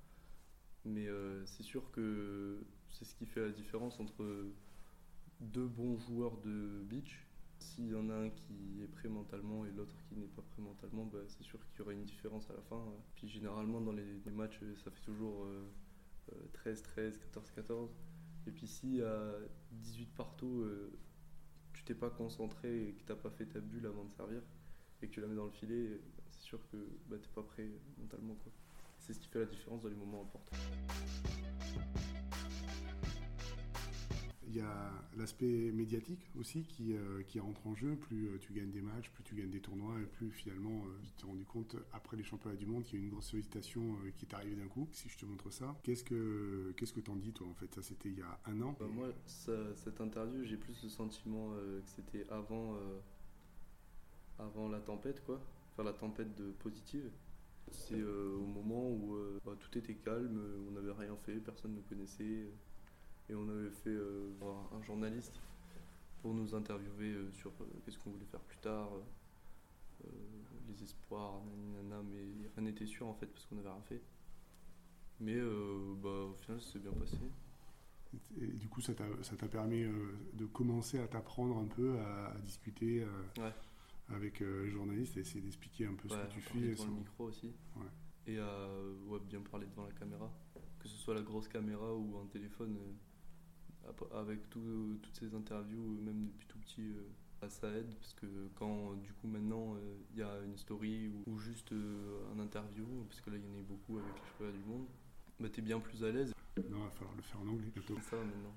Mais 0.86 1.08
c'est 1.46 1.64
sûr 1.64 1.92
que 1.92 2.66
c'est 2.90 3.04
ce 3.04 3.14
qui 3.14 3.26
fait 3.26 3.42
la 3.42 3.50
différence 3.50 4.00
entre 4.00 4.54
deux 5.42 5.68
bons 5.68 5.98
joueurs 5.98 6.38
de 6.38 6.82
beach. 6.84 7.28
S'il 7.60 7.90
y 7.90 7.96
en 7.96 8.10
a 8.10 8.14
un 8.14 8.30
qui 8.30 8.82
est 8.82 8.88
prêt 8.88 9.10
mentalement 9.10 9.66
et 9.66 9.72
l'autre 9.72 9.98
qui 10.08 10.16
n'est 10.16 10.28
pas 10.28 10.44
prêt 10.44 10.62
mentalement, 10.62 11.04
bah, 11.04 11.20
c'est 11.28 11.44
sûr 11.44 11.60
qu'il 11.68 11.80
y 11.80 11.82
aura 11.82 11.92
une 11.92 12.06
différence 12.06 12.50
à 12.50 12.54
la 12.54 12.62
fin. 12.62 12.82
Puis 13.16 13.28
généralement 13.28 13.82
dans 13.82 13.92
les, 13.92 14.32
matchs, 14.32 14.62
ça 14.82 14.90
fait 14.90 15.02
toujours 15.02 15.46
13-13, 16.64 17.20
14-14. 17.34 17.90
Et 18.46 18.52
puis 18.52 18.66
s'il 18.66 18.96
y 18.96 19.02
a 19.02 19.34
18 19.74 20.06
partout, 20.16 20.64
t'es 21.88 21.94
pas 21.94 22.10
concentré 22.10 22.90
et 22.90 22.92
que 22.92 23.04
tu 23.04 23.10
n'as 23.10 23.16
pas 23.16 23.30
fait 23.30 23.46
ta 23.46 23.62
bulle 23.62 23.86
avant 23.86 24.04
de 24.04 24.12
servir 24.12 24.42
et 25.02 25.08
que 25.08 25.14
tu 25.14 25.22
la 25.22 25.28
mets 25.28 25.36
dans 25.36 25.46
le 25.46 25.52
filet, 25.52 26.02
c'est 26.32 26.42
sûr 26.42 26.60
que 26.70 26.78
bah, 27.08 27.16
tu 27.22 27.30
n'es 27.30 27.34
pas 27.34 27.44
prêt 27.44 27.70
mentalement. 27.98 28.36
C'est 28.98 29.14
ce 29.14 29.20
qui 29.20 29.28
fait 29.30 29.40
la 29.40 29.46
différence 29.46 29.84
dans 29.84 29.90
les 29.90 29.96
moments 29.96 30.24
importants. 30.24 30.58
Il 34.50 34.56
y 34.56 34.62
a 34.62 34.92
l'aspect 35.18 35.72
médiatique 35.74 36.22
aussi 36.40 36.64
qui, 36.64 36.94
euh, 36.94 37.22
qui, 37.28 37.40
rentre 37.40 37.68
en 37.68 37.76
jeu. 37.76 37.98
Plus 37.98 38.28
euh, 38.28 38.38
tu 38.40 38.54
gagnes 38.54 38.72
des 38.72 38.82
matchs, 38.82 39.10
plus 39.10 39.24
tu 39.24 39.36
gagnes 39.36 39.50
des 39.50 39.60
tournois, 39.60 40.00
et 40.00 40.06
plus 40.06 40.32
finalement 40.32 40.86
euh, 40.86 41.00
tu 41.04 41.12
t'es 41.12 41.26
rendu 41.26 41.44
compte 41.44 41.76
après 41.92 42.16
les 42.16 42.24
championnats 42.24 42.56
du 42.56 42.66
monde 42.66 42.84
qu'il 42.84 43.00
y 43.00 43.02
a 43.02 43.06
une 43.06 43.12
grosse 43.12 43.26
sollicitation 43.26 43.98
qui 44.16 44.26
est 44.26 44.34
arrivée 44.34 44.56
d'un 44.56 44.68
coup. 44.68 44.88
Si 44.94 45.10
je 45.10 45.18
te 45.18 45.26
montre 45.26 45.52
ça, 45.52 45.76
qu'est-ce 45.84 46.04
que 46.04 46.74
qu'est-ce 46.78 46.94
que 46.94 47.02
t'en 47.02 47.18
dis 47.18 47.34
toi 47.34 47.48
en 47.48 47.54
fait? 47.56 47.74
Ça 47.76 47.82
c'était 47.82 48.10
il 48.10 48.18
y 48.18 48.22
a 48.22 48.40
un 48.46 48.62
an. 48.62 48.78
Bah, 48.80 48.88
moi, 48.90 49.10
cette 49.26 50.00
interview, 50.00 50.44
j'ai 50.46 50.58
plus 50.58 50.82
le 50.82 50.90
sentiment 50.90 51.52
que 51.52 51.82
c'était 51.84 52.26
avant 52.30 52.78
avant 54.40 54.70
la 54.70 54.80
tempête 54.80 55.24
quoi, 55.26 55.42
enfin 55.74 55.84
la 55.84 55.94
tempête 55.94 56.36
de 56.36 56.52
positive. 56.52 57.12
C'est 57.70 58.02
au 58.02 58.46
moment 58.46 58.90
où 58.90 59.18
bah, 59.46 59.58
tout 59.60 59.78
était 59.78 59.96
calme, 59.96 60.40
on 60.70 60.72
n'avait 60.72 60.94
rien 60.94 61.18
fait, 61.18 61.36
personne 61.36 61.76
ne 61.76 61.82
connaissait. 61.82 62.48
Et 63.30 63.36
on 63.36 63.48
avait 63.50 63.70
fait 63.70 63.90
euh, 63.90 64.30
un 64.74 64.82
journaliste 64.84 65.40
pour 66.22 66.34
nous 66.34 66.56
interviewer 66.56 67.12
euh, 67.12 67.32
sur 67.34 67.52
euh, 67.62 67.66
qu'est-ce 67.84 68.00
qu'on 68.00 68.12
voulait 68.12 68.26
faire 68.26 68.40
plus 68.42 68.58
tard, 68.58 68.90
les 70.68 70.84
espoirs, 70.84 71.42
nanana, 71.74 72.02
mais 72.04 72.48
rien 72.56 72.64
n'était 72.64 72.86
sûr 72.86 73.08
en 73.08 73.14
fait 73.14 73.26
parce 73.26 73.46
qu'on 73.46 73.56
n'avait 73.56 73.70
rien 73.70 73.82
fait. 73.82 74.02
Mais 75.20 75.40
bah, 76.04 76.10
au 76.10 76.36
final, 76.36 76.62
ça 76.62 76.74
s'est 76.74 76.80
bien 76.80 76.92
passé. 76.92 77.18
Et 78.40 78.46
du 78.46 78.70
coup, 78.70 78.82
ça 78.82 78.94
t'a 78.94 79.48
permis 79.48 79.84
de 80.34 80.46
commencer 80.46 81.00
à 81.00 81.08
t'apprendre 81.08 81.58
un 81.58 81.66
peu 81.66 81.98
à, 82.00 82.36
discuter 82.42 83.04
avec 84.10 84.42
les 84.42 84.70
journalistes 84.70 85.18
et 85.18 85.22
essayer 85.22 85.42
d'expliquer 85.42 85.88
un 85.88 85.96
peu 85.96 86.08
ce 86.08 86.16
que 86.16 86.32
tu 86.32 86.42
fais. 86.42 86.60
Devant 86.60 86.86
le 86.86 86.92
micro 86.92 87.24
aussi. 87.24 87.52
Et 88.28 88.38
à 88.38 88.70
bien 89.28 89.42
parler 89.42 89.66
devant 89.66 89.86
la 89.86 89.94
caméra. 89.94 90.32
Que 90.80 90.88
ce 90.88 90.96
soit 90.96 91.16
la 91.16 91.24
grosse 91.24 91.48
caméra 91.48 91.96
ou 91.96 92.20
un 92.20 92.28
téléphone, 92.28 92.78
avec 94.14 94.50
toutes 94.50 95.16
ces 95.20 95.34
interviews, 95.34 96.00
même 96.04 96.26
depuis 96.26 96.48
tout 96.48 96.60
petit, 96.60 96.82
euh, 96.82 97.50
ça 97.50 97.70
aide 97.70 97.94
parce 98.00 98.14
que 98.14 98.26
quand 98.56 98.94
du 98.96 99.14
coup 99.14 99.28
maintenant 99.28 99.76
euh, 99.76 99.98
il 100.12 100.20
y 100.20 100.24
a 100.24 100.42
une 100.44 100.58
story 100.58 101.10
ou, 101.28 101.40
juste 101.40 101.72
euh, 101.72 102.34
un 102.36 102.40
interview, 102.40 102.86
parce 103.08 103.22
que 103.22 103.30
là 103.30 103.38
il 103.38 103.46
y 103.46 103.48
en 103.48 103.56
a 103.56 103.60
eu 103.60 103.64
beaucoup 103.64 103.98
avec 103.98 104.10
les 104.14 104.28
championnats 104.28 104.52
du 104.52 104.64
monde, 104.64 104.86
bah, 105.40 105.48
tu 105.50 105.60
es 105.60 105.64
bien 105.64 105.80
plus 105.80 106.04
à 106.04 106.12
l'aise. 106.12 106.34
Non, 106.58 106.78
il 106.78 106.84
va 106.84 106.90
falloir 106.90 107.16
le 107.16 107.22
faire 107.22 107.40
en 107.40 107.48
anglais 107.48 107.72
ça 108.02 108.18
maintenant. 108.18 108.56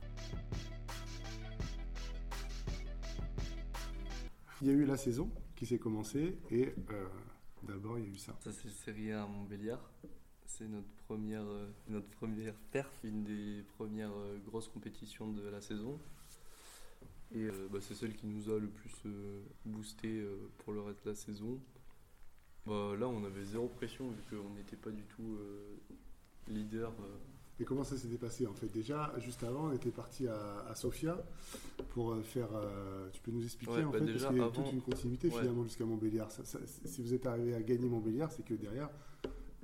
Il 4.62 4.66
y 4.66 4.70
a 4.70 4.72
eu 4.74 4.84
la 4.84 4.96
saison 4.96 5.30
qui 5.56 5.66
s'est 5.66 5.78
commencé 5.78 6.38
et 6.50 6.74
euh, 6.90 7.06
d'abord 7.62 7.98
il 7.98 8.04
y 8.04 8.08
a 8.08 8.10
eu 8.10 8.18
ça. 8.18 8.36
Ça 8.40 8.52
c'est 8.52 8.70
Série 8.70 9.12
A 9.12 9.22
à 9.22 9.26
Montbéliard. 9.26 9.90
C'est 10.56 10.68
notre 10.68 10.92
première, 11.06 11.42
euh, 11.46 11.68
notre 11.88 12.08
première 12.08 12.54
perf, 12.72 12.90
une 13.04 13.22
des 13.24 13.62
premières 13.78 14.12
euh, 14.12 14.36
grosses 14.46 14.68
compétitions 14.68 15.32
de 15.32 15.48
la 15.48 15.60
saison. 15.60 15.98
Et 17.32 17.44
euh, 17.44 17.68
bah, 17.70 17.78
c'est 17.80 17.94
celle 17.94 18.14
qui 18.14 18.26
nous 18.26 18.50
a 18.50 18.58
le 18.58 18.68
plus 18.68 18.92
euh, 19.06 19.42
boosté 19.64 20.08
euh, 20.20 20.36
pour 20.58 20.72
le 20.72 20.80
reste 20.82 21.04
de 21.04 21.10
la 21.10 21.16
saison. 21.16 21.58
Bah, 22.66 22.94
là, 22.98 23.08
on 23.08 23.24
avait 23.24 23.44
zéro 23.44 23.68
pression 23.68 24.10
vu 24.10 24.22
qu'on 24.28 24.50
n'était 24.54 24.76
pas 24.76 24.90
du 24.90 25.04
tout 25.04 25.38
leader. 26.48 26.92
Et 27.60 27.64
comment 27.64 27.84
ça 27.84 27.96
s'était 27.96 28.18
passé 28.18 28.46
en 28.46 28.54
fait? 28.54 28.66
Déjà, 28.68 29.12
juste 29.18 29.42
avant, 29.44 29.66
on 29.68 29.72
était 29.72 29.90
parti 29.90 30.26
à, 30.26 30.60
à 30.68 30.74
Sofia 30.74 31.16
pour 31.90 32.16
faire. 32.24 32.48
tu 33.12 33.20
peux 33.22 33.30
nous 33.30 33.44
expliquer 33.44 33.72
Ouais, 33.72 33.84
en 33.84 33.90
bah 33.90 33.98
fait? 34.00 34.12
Parce 34.12 34.26
qu'il 34.26 34.36
y 34.36 34.40
a 34.40 34.44
avant- 34.44 34.50
toute 34.62 34.72
une 34.72 34.82
continuité 34.82 35.28
ouais. 35.28 35.38
finalement 35.38 35.62
jusqu'à 35.64 35.84
Montbéliard. 35.84 36.30
Ça- 36.32 36.44
ça- 36.44 36.58
si 36.66 37.02
vous 37.02 37.14
êtes 37.14 37.24
arrivé 37.26 37.54
à 37.54 37.62
gagner 37.62 37.88
Montbéliard, 37.88 38.30
c'est 38.32 38.44
que 38.44 38.54
derrière, 38.54 38.90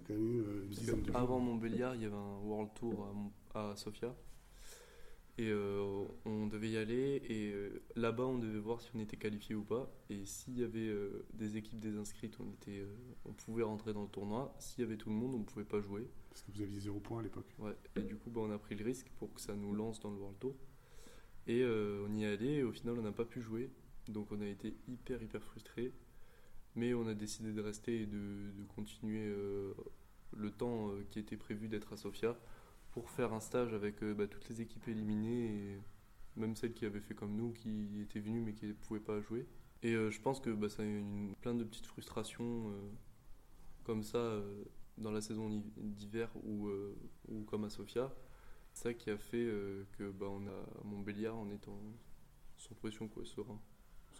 quand 0.07 0.15
même 0.15 0.33
eu 0.33 0.41
euh, 0.41 0.63
une 0.63 0.69
Parce 0.69 0.79
dizaine 0.81 1.03
de 1.03 1.07
jours. 1.07 1.17
Avant 1.17 1.39
Montbéliard, 1.39 1.95
il 1.95 2.03
y 2.03 2.05
avait 2.05 2.15
un 2.15 2.39
World 2.43 2.71
Tour 2.75 3.09
à, 3.55 3.75
Sofia. 3.77 4.15
Et 5.39 5.51
euh, 5.51 6.07
on 6.25 6.47
devait 6.47 6.71
y 6.71 6.77
aller. 6.79 7.23
Et 7.29 7.53
euh, 7.53 7.83
là-bas, 7.95 8.25
on 8.25 8.39
devait 8.39 8.59
voir 8.59 8.81
si 8.81 8.91
on 8.95 9.01
était 9.01 9.19
qualifié 9.19 9.55
ou 9.55 9.63
pas. 9.63 9.91
Et 10.09 10.25
s'il 10.25 10.59
y 10.59 10.65
avait 10.65 10.89
euh, 10.89 11.27
des 11.35 11.59
équipes 11.59 11.79
désinscrites, 11.79 12.39
on, 12.41 12.51
était, 12.53 12.83
on 13.27 13.33
pouvait 13.33 13.63
rentrer 13.63 13.93
dans 13.93 14.03
le 14.03 14.09
tournoi. 14.09 14.55
S'il 14.59 14.83
y 14.83 14.87
avait 14.87 14.97
tout 14.97 15.11
le 15.11 15.17
monde, 15.17 15.35
on 15.35 15.39
ne 15.39 15.45
pouvait 15.45 15.65
pas 15.65 15.81
jouer. 15.81 16.09
Parce 16.31 16.43
que 16.43 16.53
vous 16.53 16.63
aviez 16.63 16.81
zéro 16.81 17.01
point 17.01 17.21
à 17.21 17.23
l'époque. 17.23 17.55
Ouais. 17.59 17.77
Et 17.97 18.03
du 18.03 18.17
coup, 18.17 18.31
bah, 18.31 18.41
on 18.45 18.51
a 18.51 18.59
pris 18.59 18.77
le 18.77 18.85
risque 18.85 19.11
pour 19.19 19.33
que 19.35 19.41
ça 19.41 19.55
nous 19.55 19.75
lance 19.75 20.01
dans 20.01 20.11
le 20.11 20.17
World 20.17 20.39
Tour. 20.39 20.57
Et 21.47 21.65
on 21.65 22.13
y 22.15 22.25
est 22.25 22.27
allé. 22.27 22.53
Et 22.55 22.63
au 22.63 22.73
final, 22.73 22.99
on 22.99 23.03
n'a 23.03 23.13
pas 23.13 23.27
pu 23.27 23.43
jouer. 23.43 23.71
Donc, 24.09 24.33
on 24.33 24.41
a 24.41 24.47
été 24.47 24.75
hyper, 24.89 25.23
hyper 25.23 25.43
frustrés. 25.43 25.93
Mais 26.77 26.95
on 26.95 27.07
a 27.07 27.15
décidé 27.15 27.53
de 27.53 27.61
rester 27.61 28.03
et 28.03 28.07
de, 28.07 28.51
continuer 28.75 29.27
euh, 29.27 29.73
le 30.37 30.51
temps 30.51 30.91
euh, 30.91 31.05
qui 31.11 31.19
était 31.19 31.37
prévu 31.37 31.69
d'être 31.69 31.93
à 31.95 31.97
Sofia 31.97 32.37
pour 32.93 33.11
faire 33.11 33.33
un 33.33 33.41
stage 33.41 33.73
avec 33.75 34.03
euh, 34.03 34.15
bah, 34.15 34.27
toutes 34.27 34.49
les 34.49 34.61
équipes 34.61 34.87
éliminées 34.89 35.47
et 35.47 35.81
même 36.37 36.55
celles 36.55 36.75
qui 36.75 36.85
avaient 36.85 37.01
fait 37.01 37.15
comme 37.15 37.35
nous, 37.35 37.53
qui 37.53 38.01
étaient 38.03 38.21
venues 38.21 38.41
mais 38.43 38.53
qui 38.53 38.67
ne 38.67 38.73
pouvaient 38.75 39.01
pas 39.01 39.21
jouer. 39.21 39.47
Et 39.83 39.93
je 39.93 40.21
pense 40.21 40.41
que 40.41 40.51
bah, 40.51 40.69
ça 40.69 40.83
a 40.83 40.87
une- 40.87 41.35
plein 41.41 41.55
de 41.55 41.65
petites 41.65 41.87
frustrations 41.87 42.73
comme 43.85 44.03
ça 44.03 44.41
dans 44.99 45.13
la 45.13 45.21
saison 45.21 45.49
d'hi- 45.49 45.63
d'hiver 45.77 46.31
ou, 46.45 46.69
comme 47.47 47.65
à 47.65 47.71
Sofia. 47.71 48.13
Ça 48.73 48.93
qui 48.95 49.11
a 49.11 49.17
fait 49.19 49.47
que 49.99 50.11
bah, 50.11 50.27
on 50.29 50.47
a 50.47 50.85
Montbéliard 50.85 51.37
en 51.37 51.49
étant 51.51 51.79
sans 52.57 52.75
pression, 52.75 53.07
quoi, 53.07 53.25
serein. 53.25 53.61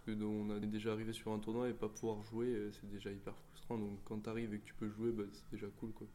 Que 0.07 0.23
on 0.23 0.61
est 0.63 0.67
déjà 0.67 0.93
arrivé 0.93 1.11
sur 1.11 1.33
un 1.33 1.39
tournoi 1.39 1.67
et 1.67 1.73
pas 1.73 1.89
pouvoir 1.89 2.23
jouer, 2.23 2.47
euh, 2.47 2.71
c'est 2.71 2.89
déjà 2.89 3.11
hyper 3.11 3.35
frustrant. 3.35 3.77
Donc 3.77 3.99
quand 4.05 4.19
tu 4.21 4.29
arrives 4.29 4.53
et 4.53 4.59
que 4.59 4.65
tu 4.65 4.73
peux 4.73 4.89
jouer, 4.89 5.11
bah, 5.11 5.25
c'est 5.33 5.51
déjà 5.51 5.67
cool. 5.79 5.91
Quoi. 5.91 6.07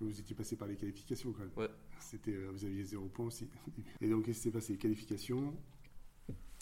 Vous 0.00 0.20
étiez 0.20 0.36
passé 0.36 0.54
par 0.56 0.68
les 0.68 0.76
qualifications 0.76 1.32
quand 1.32 1.40
même. 1.40 1.50
Ouais. 1.56 1.68
C'était, 1.98 2.30
euh, 2.30 2.50
vous 2.52 2.64
aviez 2.64 2.84
zéro 2.84 3.06
point 3.08 3.26
aussi. 3.26 3.48
Et 4.00 4.08
donc, 4.08 4.24
qu'est-ce 4.24 4.38
qui 4.38 4.44
s'est 4.44 4.50
passé? 4.52 4.76
Qualification? 4.76 5.52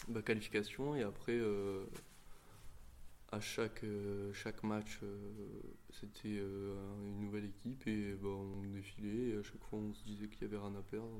Bah, 0.09 0.23
qualification 0.23 0.95
et 0.97 1.03
après 1.03 1.37
euh, 1.37 1.85
à 3.31 3.41
chaque, 3.41 3.85
euh, 3.85 4.33
chaque 4.33 4.63
match 4.63 5.01
euh, 5.03 5.61
c'était 5.91 6.39
une 6.39 7.21
nouvelle 7.21 7.45
équipe 7.45 7.87
et 7.87 8.15
bah, 8.15 8.29
on 8.29 8.63
défilait 8.63 9.31
et 9.31 9.37
à 9.37 9.43
chaque 9.43 9.63
fois 9.65 9.79
on 9.81 9.93
se 9.93 10.05
disait 10.05 10.29
qu'il 10.29 10.41
y 10.43 10.45
avait 10.45 10.57
rien 10.57 10.75
à 10.75 10.83
perdre. 10.83 11.11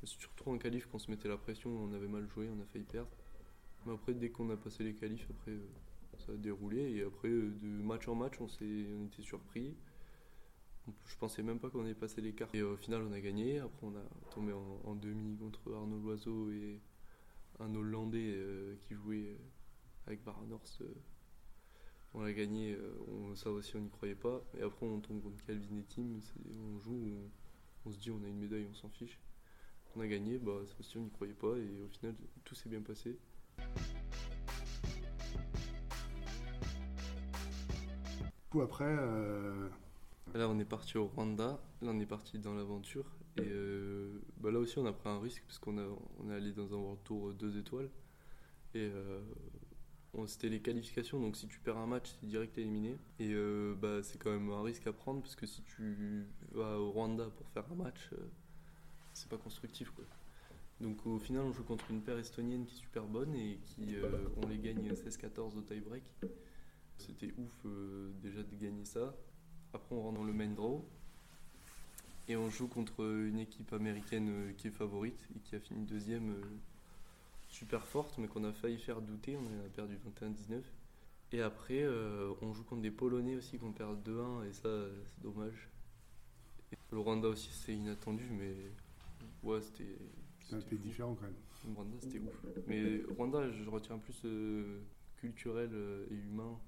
C'est 0.00 0.08
surtout 0.08 0.50
en 0.50 0.58
qualif 0.58 0.86
qu'on 0.86 0.98
se 0.98 1.10
mettait 1.10 1.28
la 1.28 1.38
pression, 1.38 1.70
on 1.70 1.94
avait 1.94 2.08
mal 2.08 2.28
joué, 2.28 2.50
on 2.50 2.60
a 2.60 2.66
failli 2.66 2.84
perdre. 2.84 3.10
Mais 3.86 3.92
après 3.94 4.14
dès 4.14 4.30
qu'on 4.30 4.50
a 4.50 4.56
passé 4.56 4.84
les 4.84 4.94
qualifs, 4.94 5.26
après 5.30 5.52
euh, 5.52 5.66
ça 6.18 6.32
a 6.32 6.36
déroulé 6.36 6.96
et 6.96 7.02
après 7.02 7.28
euh, 7.28 7.50
de 7.62 7.66
match 7.82 8.08
en 8.08 8.14
match 8.14 8.34
on, 8.40 8.46
on 8.46 9.06
était 9.06 9.22
surpris. 9.22 9.74
Je 11.06 11.16
pensais 11.18 11.42
même 11.42 11.58
pas 11.60 11.70
qu'on 11.70 11.84
allait 11.84 11.94
passer 11.94 12.20
les 12.20 12.32
cartes. 12.32 12.54
Et 12.54 12.62
au 12.62 12.76
final 12.76 13.02
on 13.02 13.12
a 13.12 13.20
gagné, 13.20 13.58
après 13.60 13.86
on 13.86 13.94
a 13.96 14.02
tombé 14.34 14.52
en, 14.52 14.94
demi 14.94 15.36
contre 15.36 15.72
Arnaud 15.72 15.98
Loiseau 15.98 16.50
et 16.50 16.80
un 17.60 17.74
Hollandais 17.74 18.32
euh, 18.34 18.76
qui 18.82 18.94
jouait 18.94 19.36
avec 20.06 20.22
Varanhorst. 20.24 20.82
euh, 20.82 20.94
on 22.12 22.22
a 22.22 22.32
gagné, 22.32 22.76
ça 23.36 23.52
aussi 23.52 23.76
on 23.76 23.80
n'y 23.80 23.90
croyait 23.90 24.16
pas. 24.16 24.42
Et 24.58 24.62
après 24.62 24.84
on 24.84 24.98
tombe 25.00 25.22
contre 25.22 25.44
Calvin 25.44 25.78
et 25.78 26.56
on 26.58 26.80
joue, 26.80 26.92
on, 26.96 27.88
on 27.88 27.92
se 27.92 27.98
dit 27.98 28.10
on 28.10 28.22
a 28.24 28.26
une 28.26 28.38
médaille, 28.38 28.66
on 28.68 28.74
s'en 28.74 28.88
fiche. 28.88 29.20
On 29.94 30.00
a 30.00 30.08
gagné, 30.08 30.38
bah, 30.38 30.60
ça 30.66 30.74
aussi 30.80 30.98
on 30.98 31.02
n'y 31.02 31.10
croyait 31.10 31.34
pas 31.34 31.56
et 31.56 31.82
au 31.84 31.88
final 31.88 32.16
tout 32.44 32.56
s'est 32.56 32.68
bien 32.68 32.82
passé. 32.82 33.16
Après, 38.62 38.84
euh, 38.84 39.68
Là 40.34 40.48
on 40.48 40.58
est 40.60 40.64
parti 40.64 40.96
au 40.96 41.06
Rwanda, 41.06 41.60
là 41.82 41.90
on 41.92 41.98
est 41.98 42.06
parti 42.06 42.38
dans 42.38 42.54
l'aventure. 42.54 43.04
Et 43.36 43.42
euh, 43.46 44.20
bah, 44.36 44.50
là 44.52 44.60
aussi 44.60 44.78
on 44.78 44.86
a 44.86 44.92
pris 44.92 45.08
un 45.08 45.18
risque 45.18 45.42
parce 45.46 45.58
qu'on 45.58 45.76
est 45.78 46.34
allé 46.34 46.52
dans 46.52 46.72
un 46.72 46.76
World 46.76 47.02
Tour 47.02 47.34
2 47.34 47.58
étoiles. 47.58 47.90
Et 48.74 48.88
euh, 48.94 49.20
c'était 50.26 50.48
les 50.48 50.60
qualifications, 50.60 51.18
donc 51.20 51.36
si 51.36 51.48
tu 51.48 51.58
perds 51.58 51.78
un 51.78 51.86
match, 51.86 52.14
c'est 52.20 52.26
direct 52.26 52.56
éliminé. 52.58 52.96
Et 53.18 53.32
euh, 53.32 53.74
bah, 53.74 54.02
c'est 54.04 54.18
quand 54.18 54.30
même 54.30 54.50
un 54.50 54.62
risque 54.62 54.86
à 54.86 54.92
prendre 54.92 55.20
parce 55.20 55.34
que 55.34 55.46
si 55.46 55.62
tu 55.62 56.28
vas 56.52 56.78
au 56.78 56.92
Rwanda 56.92 57.26
pour 57.36 57.48
faire 57.48 57.64
un 57.72 57.74
match, 57.74 58.10
euh, 58.12 58.16
c'est 59.14 59.28
pas 59.28 59.38
constructif. 59.38 59.90
Quoi. 59.90 60.04
Donc 60.80 61.06
au 61.06 61.18
final, 61.18 61.42
on 61.42 61.52
joue 61.52 61.62
contre 61.62 61.90
une 61.90 62.00
paire 62.00 62.18
estonienne 62.18 62.64
qui 62.64 62.74
est 62.74 62.78
super 62.78 63.04
bonne 63.04 63.34
et 63.34 63.58
qui 63.66 63.96
euh, 63.96 64.28
on 64.42 64.46
les 64.46 64.58
gagne 64.58 64.90
16-14 64.90 65.58
au 65.58 65.60
tie-break. 65.60 66.02
C'était 66.96 67.32
ouf 67.36 67.52
euh, 67.66 68.10
déjà 68.22 68.42
de 68.42 68.56
gagner 68.56 68.84
ça. 68.86 69.14
Après, 69.74 69.94
on 69.94 70.00
rentre 70.00 70.18
dans 70.18 70.24
le 70.24 70.32
main 70.32 70.48
draw 70.48 70.82
et 72.28 72.36
on 72.36 72.48
joue 72.48 72.66
contre 72.66 73.02
une 73.02 73.38
équipe 73.38 73.72
américaine 73.74 74.28
euh, 74.30 74.52
qui 74.56 74.68
est 74.68 74.70
favorite 74.70 75.20
et 75.36 75.40
qui 75.40 75.54
a 75.54 75.60
fini 75.60 75.84
deuxième 75.84 76.34
super 77.50 77.86
forte, 77.86 78.16
mais 78.16 78.26
qu'on 78.26 78.44
a 78.44 78.52
failli 78.52 78.78
faire 78.78 79.02
douter. 79.02 79.36
On 79.36 79.66
a 79.66 79.68
perdu 79.68 79.98
21-19. 80.18 80.62
Et 81.32 81.42
après, 81.42 81.86
on 82.42 82.52
joue 82.52 82.64
contre 82.64 82.82
des 82.82 82.90
Polonais 82.90 83.36
aussi 83.36 83.56
qu'on 83.56 83.70
perd 83.70 84.04
2-1 84.08 84.48
et 84.48 84.52
ça, 84.52 84.68
c'est 85.04 85.22
dommage. 85.22 85.68
Le 86.90 86.98
Rwanda 86.98 87.28
aussi, 87.28 87.50
c'est 87.52 87.72
inattendu, 87.72 88.24
mais 88.32 88.52
ouais, 89.44 89.60
c'était. 89.60 89.96
C'est 90.50 90.56
un 90.56 90.60
c'était 90.60 90.70
pays 90.70 90.78
fou. 90.78 90.88
différent 90.88 91.14
quand 91.14 91.22
même. 91.26 91.34
Le 91.66 91.72
Rwanda, 91.74 91.96
c'était 92.00 92.18
ouf. 92.18 92.44
Mais 92.66 93.02
Rwanda, 93.16 93.50
je 93.50 93.68
retiens 93.68 93.98
plus 93.98 94.22
euh, 94.24 94.80
culturel 95.16 95.70
euh, 95.72 96.06
et 96.10 96.14
humain 96.14 96.58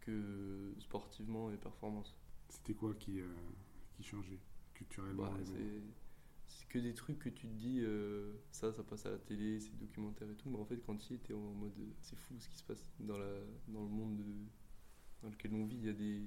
que 0.00 0.74
sportivement 0.78 1.50
et 1.50 1.56
performance. 1.56 2.14
C'était 2.48 2.74
quoi 2.74 2.94
qui, 2.94 3.20
euh, 3.20 3.26
qui 3.96 4.02
changeait 4.02 4.38
culturellement 4.74 5.24
Bah, 5.24 5.38
c'est 5.44 5.82
c'est 6.46 6.68
que 6.68 6.78
des 6.78 6.92
trucs 6.94 7.18
que 7.18 7.30
tu 7.30 7.48
te 7.48 7.54
dis, 7.54 7.80
euh, 7.80 8.32
ça, 8.50 8.72
ça 8.72 8.82
passe 8.84 9.06
à 9.06 9.10
la 9.10 9.18
télé, 9.18 9.58
c'est 9.60 9.76
documentaire 9.78 10.28
et 10.30 10.34
tout, 10.34 10.50
mais 10.50 10.58
en 10.58 10.64
fait, 10.66 10.76
quand 10.84 10.96
tu 10.96 11.14
y 11.14 11.16
es, 11.16 11.32
en 11.32 11.38
mode, 11.54 11.72
euh, 11.80 11.84
c'est 12.00 12.16
fou 12.16 12.34
ce 12.38 12.48
qui 12.48 12.58
se 12.58 12.62
passe 12.64 12.86
dans, 13.00 13.16
la, 13.16 13.32
dans 13.68 13.82
le 13.82 13.88
monde 13.88 14.16
de- 14.18 14.44
dans 15.22 15.30
lequel 15.30 15.54
on 15.54 15.64
vit. 15.64 15.76
Il 15.76 15.86
y 15.86 15.88
a 15.88 15.92
des, 15.94 16.22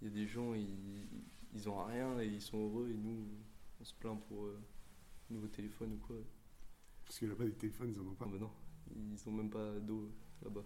il 0.00 0.04
y 0.04 0.06
a 0.06 0.10
des 0.10 0.26
gens, 0.28 0.54
ils, 0.54 1.06
ils 1.52 1.68
ont 1.68 1.84
rien 1.84 2.20
et 2.20 2.26
ils 2.28 2.40
sont 2.40 2.58
heureux, 2.58 2.88
et 2.90 2.96
nous, 2.96 3.26
on 3.80 3.84
se 3.84 3.94
plaint 3.94 4.22
pour 4.28 4.44
euh, 4.44 4.60
nouveau 5.30 5.48
téléphone 5.48 5.92
ou 5.94 5.98
quoi. 5.98 6.16
Parce 7.04 7.18
que 7.18 7.26
là-bas, 7.26 7.44
les 7.44 7.54
téléphones, 7.54 7.90
ils 7.90 8.00
en 8.00 8.06
ont 8.06 8.14
pas. 8.14 8.24
Ah 8.26 8.30
bah 8.32 8.38
non, 8.38 8.50
ils 8.94 9.28
ont 9.28 9.32
même 9.32 9.50
pas 9.50 9.78
d'eau 9.80 10.10
là-bas. 10.42 10.64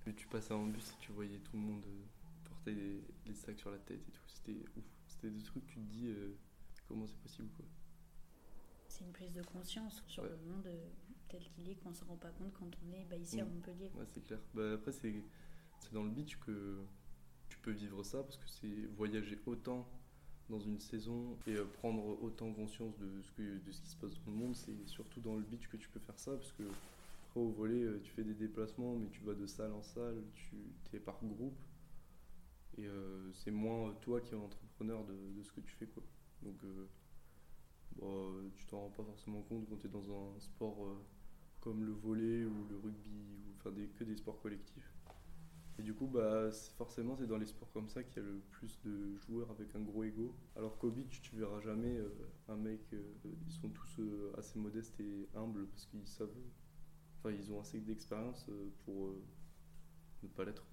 Puis 0.00 0.14
tu 0.14 0.26
passais 0.26 0.52
en 0.54 0.66
bus 0.66 0.90
et 0.90 0.94
tu 1.00 1.12
voyais 1.12 1.38
tout 1.38 1.56
le 1.56 1.62
monde 1.62 1.84
euh, 1.86 2.02
porter 2.44 2.74
les, 2.74 3.04
les 3.26 3.34
sacs 3.34 3.58
sur 3.58 3.70
la 3.70 3.78
tête 3.78 4.00
et 4.06 4.10
tout. 4.10 4.22
C'était 4.26 4.64
ouf. 4.76 4.84
C'était 5.06 5.30
des 5.30 5.42
trucs 5.42 5.64
que 5.66 5.72
tu 5.72 5.78
te 5.80 5.84
dis 5.90 6.08
euh, 6.08 6.34
comment 6.88 7.06
c'est 7.06 7.18
possible 7.18 7.48
quoi. 7.56 7.64
C'est 8.88 9.04
une 9.04 9.12
prise 9.12 9.32
de 9.32 9.42
conscience 9.42 10.02
sur 10.06 10.22
Ouais. 10.24 10.28
le 10.30 10.36
monde 10.36 10.66
euh, 10.66 10.88
tel 11.28 11.42
qu'il 11.50 11.68
est 11.70 11.76
qu'on 11.76 11.94
s'en 11.94 12.06
rend 12.06 12.16
pas 12.16 12.30
compte 12.30 12.52
quand 12.52 12.70
on 12.86 12.92
est 12.92 13.04
bah, 13.08 13.16
ici 13.16 13.40
à 13.40 13.44
Mm. 13.44 13.48
Montpellier. 13.54 13.90
Ouais, 13.94 14.04
c'est 14.06 14.22
clair. 14.22 14.38
Bah, 14.54 14.72
après, 14.74 14.92
c'est 14.92 15.22
c'est 15.80 15.92
dans 15.92 16.04
le 16.04 16.10
beach 16.10 16.36
que 16.40 16.84
tu 17.48 17.58
peux 17.58 17.72
vivre 17.72 18.02
ça 18.02 18.22
parce 18.22 18.36
que 18.36 18.48
c'est 18.48 18.86
voyager 18.96 19.38
autant 19.46 19.88
dans 20.48 20.60
une 20.60 20.78
saison 20.78 21.36
et 21.46 21.54
euh, 21.54 21.64
prendre 21.64 22.22
autant 22.22 22.52
conscience 22.52 22.96
de 22.98 23.22
ce, 23.22 23.30
que, 23.32 23.42
de 23.42 23.72
ce 23.72 23.80
qui 23.80 23.88
se 23.88 23.96
passe 23.96 24.14
dans 24.24 24.32
le 24.32 24.36
monde. 24.36 24.56
C'est 24.56 24.86
surtout 24.86 25.20
dans 25.20 25.36
le 25.36 25.42
beach 25.42 25.68
que 25.68 25.76
tu 25.76 25.88
peux 25.88 26.00
faire 26.00 26.18
ça 26.18 26.32
parce 26.32 26.52
que 26.52 26.62
après, 26.62 27.40
au 27.40 27.50
volet, 27.50 27.82
euh, 27.82 28.00
tu 28.02 28.10
fais 28.12 28.24
des 28.24 28.34
déplacements, 28.34 28.96
mais 28.96 29.08
tu 29.08 29.22
vas 29.22 29.34
de 29.34 29.46
salle 29.46 29.72
en 29.72 29.82
salle, 29.82 30.22
tu 30.34 30.56
es 30.96 31.00
par 31.00 31.18
groupe. 31.22 31.58
Et 32.78 32.86
euh, 32.86 33.32
c'est 33.32 33.50
moins 33.50 33.92
toi 34.00 34.20
qui 34.20 34.32
es 34.34 34.36
entrepreneur 34.36 35.04
de, 35.04 35.42
ce 35.42 35.52
que 35.52 35.60
tu 35.60 35.74
fais. 35.74 35.86
Quoi. 35.86 36.02
Donc, 36.42 36.56
bah, 37.96 38.06
tu 38.56 38.66
t'en 38.66 38.80
rends 38.80 38.90
pas 38.90 39.04
forcément 39.04 39.42
compte 39.42 39.68
quand 39.68 39.76
tu 39.76 39.86
es 39.86 39.90
dans 39.90 40.10
un 40.10 40.40
sport 40.40 40.96
comme 41.60 41.84
le 41.84 41.92
volet 41.92 42.44
ou 42.44 42.66
le 42.68 42.76
rugby, 42.76 43.10
ou 43.10 43.54
enfin 43.56 43.70
que 43.96 44.04
des 44.04 44.16
sports 44.16 44.40
collectifs. 44.40 44.91
Et 45.82 45.84
du 45.84 45.94
coup, 45.94 46.06
bah, 46.06 46.48
forcément, 46.78 47.16
c'est 47.16 47.26
dans 47.26 47.38
les 47.38 47.46
sports 47.46 47.72
comme 47.72 47.88
ça 47.88 48.04
qu'il 48.04 48.22
y 48.22 48.24
a 48.24 48.28
le 48.28 48.38
plus 48.52 48.78
de 48.84 49.16
joueurs 49.16 49.50
avec 49.50 49.74
un 49.74 49.80
gros 49.80 50.04
ego. 50.04 50.32
Alors 50.54 50.78
qu'au 50.78 50.92
beach, 50.92 51.20
tu 51.22 51.34
verras 51.34 51.58
jamais 51.60 51.96
euh, 51.96 52.08
un 52.48 52.54
mec, 52.54 52.78
euh, 52.92 53.02
ils 53.24 53.50
sont 53.52 53.68
tous 53.68 53.98
euh, 53.98 54.32
assez 54.38 54.60
modestes 54.60 55.00
et 55.00 55.28
humbles 55.34 55.66
parce 55.66 55.86
qu'ils 55.86 56.06
savent, 56.06 56.30
enfin, 57.18 57.32
ils 57.34 57.50
ont 57.50 57.60
assez 57.60 57.80
d'expérience 57.80 58.46
euh, 58.48 58.68
pour, 58.84 59.06
euh, 59.08 59.20
ne 60.22 60.28
pas 60.28 60.44
l'être. 60.44 60.64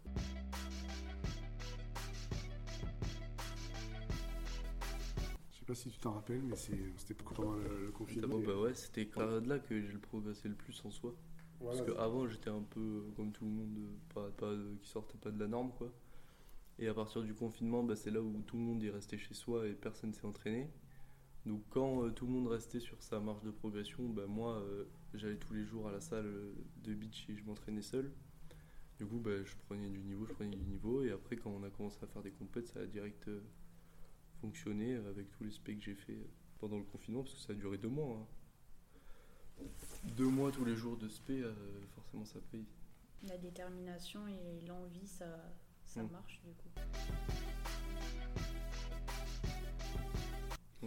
Je 5.52 5.58
sais 5.60 5.66
pas 5.66 5.76
si 5.76 5.90
tu 5.90 6.00
t'en 6.00 6.14
rappelles, 6.14 6.42
mais 6.44 6.56
c'est- 6.56 6.94
c'était 6.98 7.16
pendant 7.16 7.54
le, 7.54 7.86
le 7.86 7.92
confinement. 7.92 8.28
Bon, 8.38 8.44
bah 8.46 8.60
ouais, 8.60 8.74
c'était 8.76 9.06
période 9.06 9.46
là 9.48 9.60
que 9.60 9.82
j'ai 9.82 9.92
le 9.92 10.00
progressé 10.00 10.50
le 10.50 10.56
plus 10.56 10.80
en 10.86 10.92
soi. 10.92 11.16
Voilà, 11.60 11.78
Parce 11.84 11.92
qu'avant, 11.98 12.28
j'étais 12.28 12.50
un 12.50 12.62
peu 12.64 12.80
euh, 12.80 13.12
comme 13.16 13.32
tout 13.32 13.44
le 13.46 13.52
monde, 13.52 13.78
euh, 13.80 14.14
pas, 14.14 14.30
pas, 14.32 14.46
euh, 14.48 14.76
qui 14.82 14.88
sortait 14.90 15.18
pas 15.18 15.32
de 15.32 15.40
la 15.40 15.48
norme, 15.48 15.72
quoi. 15.78 15.92
Et 16.80 16.88
à 16.88 16.94
partir 16.94 17.24
du 17.24 17.34
confinement, 17.36 17.84
bah, 17.84 17.96
c'est 17.96 18.12
là 18.12 18.22
où 18.22 18.42
tout 18.48 18.58
le 18.58 18.64
monde 18.64 18.84
est 18.84 18.90
resté 18.90 19.18
chez 19.18 19.34
soi 19.34 19.68
et 19.68 19.74
personne 19.74 20.14
s'est 20.14 20.26
entraîné. 20.26 20.70
Donc 21.46 21.64
quand 21.70 22.04
euh, 22.06 22.12
tout 22.12 22.26
le 22.28 22.32
monde 22.34 22.48
restait 22.48 22.80
sur 22.80 23.02
sa 23.04 23.20
marge 23.20 23.44
de 23.44 23.52
progression, 23.52 24.08
bah, 24.10 24.28
moi, 24.28 24.58
euh, 24.62 24.86
j'allais 25.14 25.38
tous 25.38 25.54
les 25.54 25.66
jours 25.66 25.88
à 25.88 25.92
la 25.92 26.02
salle 26.02 26.32
de 26.84 26.94
beach 26.94 27.30
et 27.30 27.36
je 27.36 27.44
m'entraînais 27.46 27.82
seul. 27.82 28.12
Du 29.00 29.06
coup, 29.06 29.20
bah, 29.20 29.44
je 29.44 29.56
prenais 29.68 29.90
du 29.90 30.00
niveau, 30.04 30.26
je 30.26 30.34
prenais 30.34 30.56
du 30.56 30.64
niveau. 30.64 31.04
Et 31.04 31.12
après, 31.12 31.38
quand 31.38 31.52
on 31.52 31.64
a 31.64 31.70
commencé 31.70 31.98
à 32.04 32.08
faire 32.08 32.22
des 32.22 32.32
compètes, 32.32 32.68
ça 32.68 32.82
a 32.82 32.86
direct 32.86 33.28
euh, 33.28 33.42
fonctionné 34.42 34.96
avec 34.96 35.30
tous 35.32 35.44
les 35.44 35.52
specs 35.52 35.80
que 35.80 35.86
j'ai 35.86 35.96
fait 35.96 36.18
pendant 36.60 36.78
le 36.78 36.84
confinement, 36.84 37.24
parce 37.24 37.34
que 37.36 37.42
ça 37.42 37.54
a 37.54 37.56
duré 37.56 37.78
deux 37.78 37.90
mois. 37.90 38.18
hein. 38.22 38.28
Deux 40.18 40.28
mois 40.28 40.52
tous 40.52 40.66
les 40.66 40.76
jours 40.76 40.98
de 40.98 41.08
spé, 41.08 41.42
euh, 41.42 41.54
forcément 41.96 42.26
ça 42.26 42.40
paye. 42.52 42.66
La 43.28 43.38
détermination 43.38 44.22
et 44.28 44.66
l'envie, 44.68 45.08
ça, 45.08 45.26
ça 45.86 46.04
Mm. 46.04 46.12
marche 46.12 46.40
du 46.44 46.52
coup. 46.54 46.70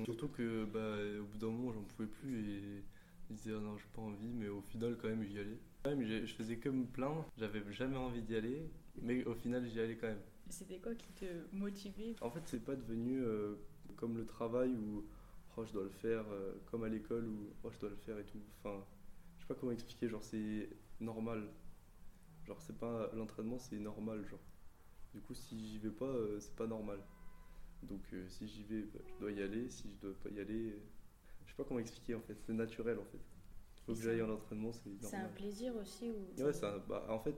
Surtout 0.05 0.29
que 0.29 0.65
bah, 0.65 0.97
au 1.21 1.25
bout 1.27 1.39
d'un 1.39 1.49
moment 1.49 1.73
j'en 1.73 1.83
pouvais 1.83 2.09
plus 2.09 2.39
et 2.41 2.85
je 3.29 3.35
disais 3.35 3.53
ah 3.57 3.61
non 3.61 3.77
j'ai 3.77 3.85
pas 3.95 4.01
envie 4.03 4.33
mais 4.33 4.49
au 4.49 4.63
final 4.63 4.97
quand 5.01 5.09
même 5.09 5.23
j'y 5.25 5.39
allais. 5.39 5.59
Quand 5.85 5.91
même 5.91 6.03
j'ai- 6.05 6.27
je 6.27 6.35
faisais 6.35 6.57
que 6.57 6.69
me 6.71 6.87
plaindre, 6.87 7.27
j'avais 7.37 7.63
jamais 7.73 7.97
envie 7.97 8.23
d'y 8.23 8.35
aller 8.35 8.69
mais 9.01 9.25
au 9.25 9.35
final 9.35 9.65
j'y 9.69 9.79
allais 9.81 9.97
quand 9.97 10.09
même. 10.09 10.23
C'était 10.49 10.79
quoi 10.79 10.95
qui 10.95 11.13
te 11.13 11.27
motivait? 11.55 12.17
En 12.21 12.31
fait 12.31 12.41
c'est 12.47 12.65
pas 12.65 12.75
devenu 12.75 13.23
euh, 13.23 13.55
comme 13.97 14.17
le 14.17 14.25
travail 14.27 14.71
où 14.75 15.05
oh, 15.57 15.65
je 15.65 15.73
dois 15.73 15.85
le 15.85 15.91
faire, 15.91 16.25
euh, 16.31 16.55
comme 16.67 16.85
à 16.85 16.89
l'école 16.89 17.27
où 17.29 17.55
oh, 17.65 17.71
je 17.71 17.79
dois 17.79 17.91
le 17.91 17.97
faire 17.97 18.19
et 18.19 18.25
tout. 18.27 18.41
Enfin 18.59 18.85
je 19.37 19.43
sais 19.43 19.49
pas 19.49 19.55
comment 19.55 19.73
expliquer, 19.73 20.09
genre 20.09 20.25
c'est 20.25 20.71
normal. 21.01 21.49
Genre 22.45 22.61
c'est 22.61 22.79
pas 22.79 23.11
l'entraînement 23.15 23.59
c'est 23.59 23.79
normal 23.79 24.25
genre. 24.27 24.41
Du 25.15 25.21
coup 25.23 25.35
si 25.35 25.59
j'y 25.69 25.79
vais 25.79 25.91
pas 25.91 26.07
euh, 26.07 26.41
c'est 26.41 26.57
pas 26.57 26.67
normal. 26.67 26.99
Donc 27.83 28.03
euh, 28.13 28.29
si 28.29 28.47
j'y 28.49 28.65
vais, 28.65 28.83
bah, 28.83 29.01
je 29.07 29.15
dois 29.21 29.33
y 29.33 29.43
aller. 29.43 29.69
Si 29.71 29.91
je 29.93 29.97
dois 29.99 30.15
pas 30.23 30.31
y 30.31 30.41
aller, 30.41 30.71
euh, 30.73 30.81
je 31.45 31.51
sais 31.51 31.57
pas 31.57 31.65
comment 31.65 31.81
expliquer 31.81 32.15
en 32.15 32.21
fait. 32.23 32.37
C'est 32.47 32.53
naturel 32.53 32.99
en 32.99 33.05
fait. 33.05 33.19
Faut 33.87 33.93
Et 33.93 33.97
que 33.97 34.03
j'aille 34.03 34.21
à 34.21 34.27
l'entraînement, 34.27 34.73
c'est 34.73 34.91
C'est 35.01 35.17
un 35.17 35.21
normal. 35.21 35.35
plaisir 35.35 35.75
aussi 35.77 36.11
ou 36.11 36.29
Ouais, 36.39 36.65
un- 36.65 36.79
bah, 36.89 37.07
en 37.09 37.19
fait, 37.19 37.35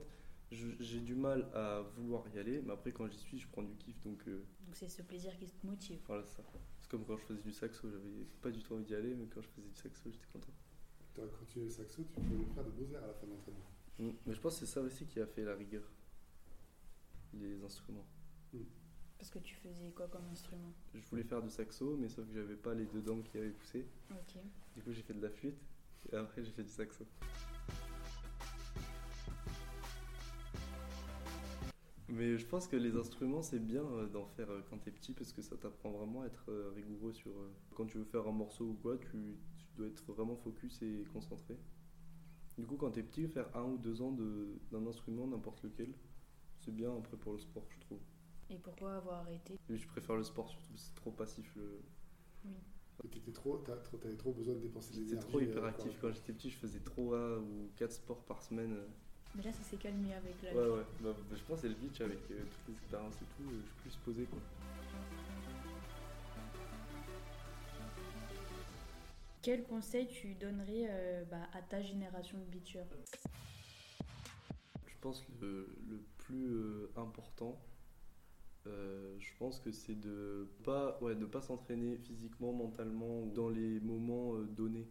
j'ai 0.51 0.99
du 0.99 1.15
mal 1.15 1.49
à 1.53 1.81
vouloir 1.97 2.23
y 2.29 2.39
aller, 2.39 2.61
mais 2.61 2.73
après 2.73 2.91
quand 2.91 3.07
j'y 3.07 3.17
suis, 3.17 3.39
je 3.39 3.47
prends 3.49 3.63
du 3.63 3.75
kiff. 3.75 3.99
Donc 4.03 4.23
Donc 4.25 4.75
c'est 4.75 4.87
ce 4.89 5.01
plaisir 5.01 5.35
qui 5.37 5.47
te 5.49 5.65
motive. 5.65 5.99
voilà 6.07 6.25
ça. 6.25 6.43
C'est 6.85 6.91
comme 6.91 7.03
quand 7.03 7.17
je 7.17 7.23
faisais 7.23 7.41
du 7.41 7.51
saxo, 7.51 7.89
j'avais 7.89 8.27
pas 8.43 8.51
du 8.51 8.61
tout 8.61 8.75
envie 8.75 8.83
d'y 8.83 8.93
aller, 8.93 9.15
mais 9.15 9.25
quand 9.25 9.41
je 9.41 9.47
faisais 9.47 9.67
du 9.67 9.73
saxo, 9.75 10.11
j'étais 10.11 10.27
content. 10.31 10.53
Tu 11.15 11.19
aurais 11.19 11.31
continué 11.31 11.65
le 11.65 11.71
saxo, 11.71 12.03
tu 12.03 12.21
pouvais 12.21 12.45
faire 12.53 12.63
des 12.63 12.69
beaux 12.69 12.93
airs 12.93 13.03
à 13.03 13.07
la 13.07 13.13
fin 13.15 13.25
de 13.25 13.31
l'entraînement. 13.31 13.71
Mm. 13.97 14.09
Mais 14.27 14.33
je 14.35 14.39
pense 14.39 14.59
que 14.59 14.67
c'est 14.67 14.71
ça 14.71 14.81
aussi 14.81 15.07
qui 15.07 15.19
a 15.19 15.25
fait 15.25 15.43
la 15.43 15.55
rigueur. 15.55 15.81
Les 17.33 17.63
instruments. 17.63 18.05
Parce 19.17 19.31
que 19.31 19.39
tu 19.39 19.55
faisais 19.55 19.89
quoi 19.95 20.07
comme 20.09 20.27
instrument? 20.31 20.75
Je 20.93 21.03
voulais 21.07 21.23
faire 21.23 21.41
du 21.41 21.49
saxo, 21.49 21.97
mais 21.97 22.07
sauf 22.07 22.27
que 22.27 22.33
j'avais 22.35 22.55
pas 22.55 22.75
les 22.75 22.85
deux 22.85 23.01
dents 23.01 23.23
qui 23.23 23.39
avaient 23.39 23.49
poussé. 23.49 23.87
Ok. 24.11 24.43
Du 24.75 24.83
coup, 24.83 24.91
j'ai 24.91 25.01
fait 25.01 25.15
de 25.15 25.23
la 25.23 25.31
flûte 25.31 25.57
et 26.11 26.15
après, 26.15 26.43
j'ai 26.43 26.51
fait 26.51 26.63
du 26.63 26.69
saxo. 26.69 27.03
Mais 32.15 32.37
je 32.37 32.45
pense 32.45 32.67
que 32.67 32.75
les 32.77 32.95
instruments, 32.95 33.41
c'est 33.41 33.59
bien 33.59 33.83
euh, 33.83 34.07
d'en 34.07 34.25
faire 34.25 34.49
euh, 34.49 34.61
quand 34.69 34.77
t'es 34.77 34.91
petit 34.91 35.13
parce 35.13 35.33
que 35.33 35.41
ça 35.41 35.57
t'apprend 35.57 35.91
vraiment 35.91 36.21
à 36.21 36.27
être 36.27 36.45
euh, 36.49 36.71
rigoureux 36.75 37.13
sur. 37.13 37.31
Quand 37.75 37.85
tu 37.85 37.97
veux 37.97 38.05
faire 38.05 38.27
un 38.27 38.31
morceau 38.31 38.65
ou 38.65 38.73
quoi, 38.75 38.97
tu, 38.97 39.07
tu 39.57 39.65
dois 39.77 39.87
être 39.87 40.03
vraiment 40.13 40.35
focus 40.35 40.81
et 40.81 41.03
concentré. 41.11 41.57
Du 42.57 42.65
coup, 42.65 42.77
quand 42.77 42.91
t'es 42.91 43.03
petit, 43.03 43.27
faire 43.27 43.53
un 43.55 43.63
ou 43.63 43.77
deux 43.77 44.01
ans 44.01 44.11
de- 44.11 44.57
d'un 44.71 44.85
instrument, 44.87 45.27
n'importe 45.27 45.61
lequel, 45.63 45.93
c'est 46.59 46.71
bien 46.73 46.95
après 46.97 47.17
pour 47.17 47.33
le 47.33 47.39
sport, 47.39 47.65
je 47.69 47.79
trouve. 47.81 47.99
Et 48.49 48.57
pourquoi 48.59 48.95
avoir 48.95 49.21
arrêté 49.21 49.59
Et 49.69 49.77
je 49.77 49.87
préfère 49.87 50.15
le 50.15 50.23
sport 50.23 50.47
surtout, 50.47 50.71
c'est 50.77 50.95
trop 50.95 51.11
passif. 51.11 51.53
Le... 51.57 51.81
Oui. 52.45 52.51
T'étais 53.11 53.33
trop, 53.33 53.57
t'as- 53.57 53.75
trop- 53.77 53.97
t'avais 53.97 54.15
trop 54.15 54.31
besoin 54.31 54.53
de 54.55 54.59
dépenser 54.61 54.91
de 54.93 54.99
J'étais 54.99 55.09
l'énergie. 55.15 55.27
trop 55.27 55.39
euh, 55.39 55.43
hyperactif. 55.43 55.99
quoi. 55.99 56.09
Quand 56.09 56.15
j'étais 56.15 56.31
petit, 56.31 56.49
je 56.49 56.57
faisais 56.57 56.79
3 56.79 57.39
ou 57.39 57.69
4 57.75 57.91
sports 57.91 58.23
par 58.23 58.41
semaine. 58.41 58.77
Mais 59.35 59.43
là, 59.43 59.51
ça 59.51 59.63
s'est 59.63 59.77
calmé 59.77 60.13
avec 60.13 60.41
l'âge. 60.41 60.55
Ouais, 60.55 60.69
ouais. 60.77 60.83
Bah, 61.01 61.15
je 61.31 61.41
pense 61.43 61.61
que 61.61 61.67
c'est 61.67 61.69
le 61.69 61.75
beach 61.75 61.99
avec 62.01 62.19
euh, 62.31 62.43
toutes 62.49 62.67
les 62.69 62.73
expériences 62.73 63.15
et 63.15 63.25
tout. 63.37 63.49
euh, 63.49 63.59
je 63.61 63.89
suis 63.89 63.97
plus 63.99 64.13
posé 64.13 64.25
quoi. 64.25 64.39
Quel 69.41 69.63
conseil 69.63 70.07
tu 70.07 70.33
donnerais 70.35 70.87
euh, 70.89 71.23
bah, 71.29 71.47
à 71.53 71.61
ta 71.61 71.81
génération 71.81 72.37
de 72.39 72.45
beachers 72.45 72.85
Je 74.87 74.93
pense 75.01 75.21
que 75.21 75.31
le, 75.41 75.69
le 75.89 75.99
plus 76.17 76.87
important, 76.95 77.61
euh, 78.65 79.15
je 79.19 79.29
pense 79.37 79.59
que 79.59 79.71
c'est 79.71 79.99
de 79.99 80.47
pas, 80.63 80.97
ouais, 81.01 81.13
de 81.13 81.25
pas 81.25 81.41
s'entraîner 81.41 81.97
physiquement, 81.97 82.53
mentalement 82.53 83.21
ou 83.21 83.31
dans 83.31 83.49
les 83.49 83.79
moments 83.81 84.33
euh, 84.35 84.45
donnés. 84.45 84.87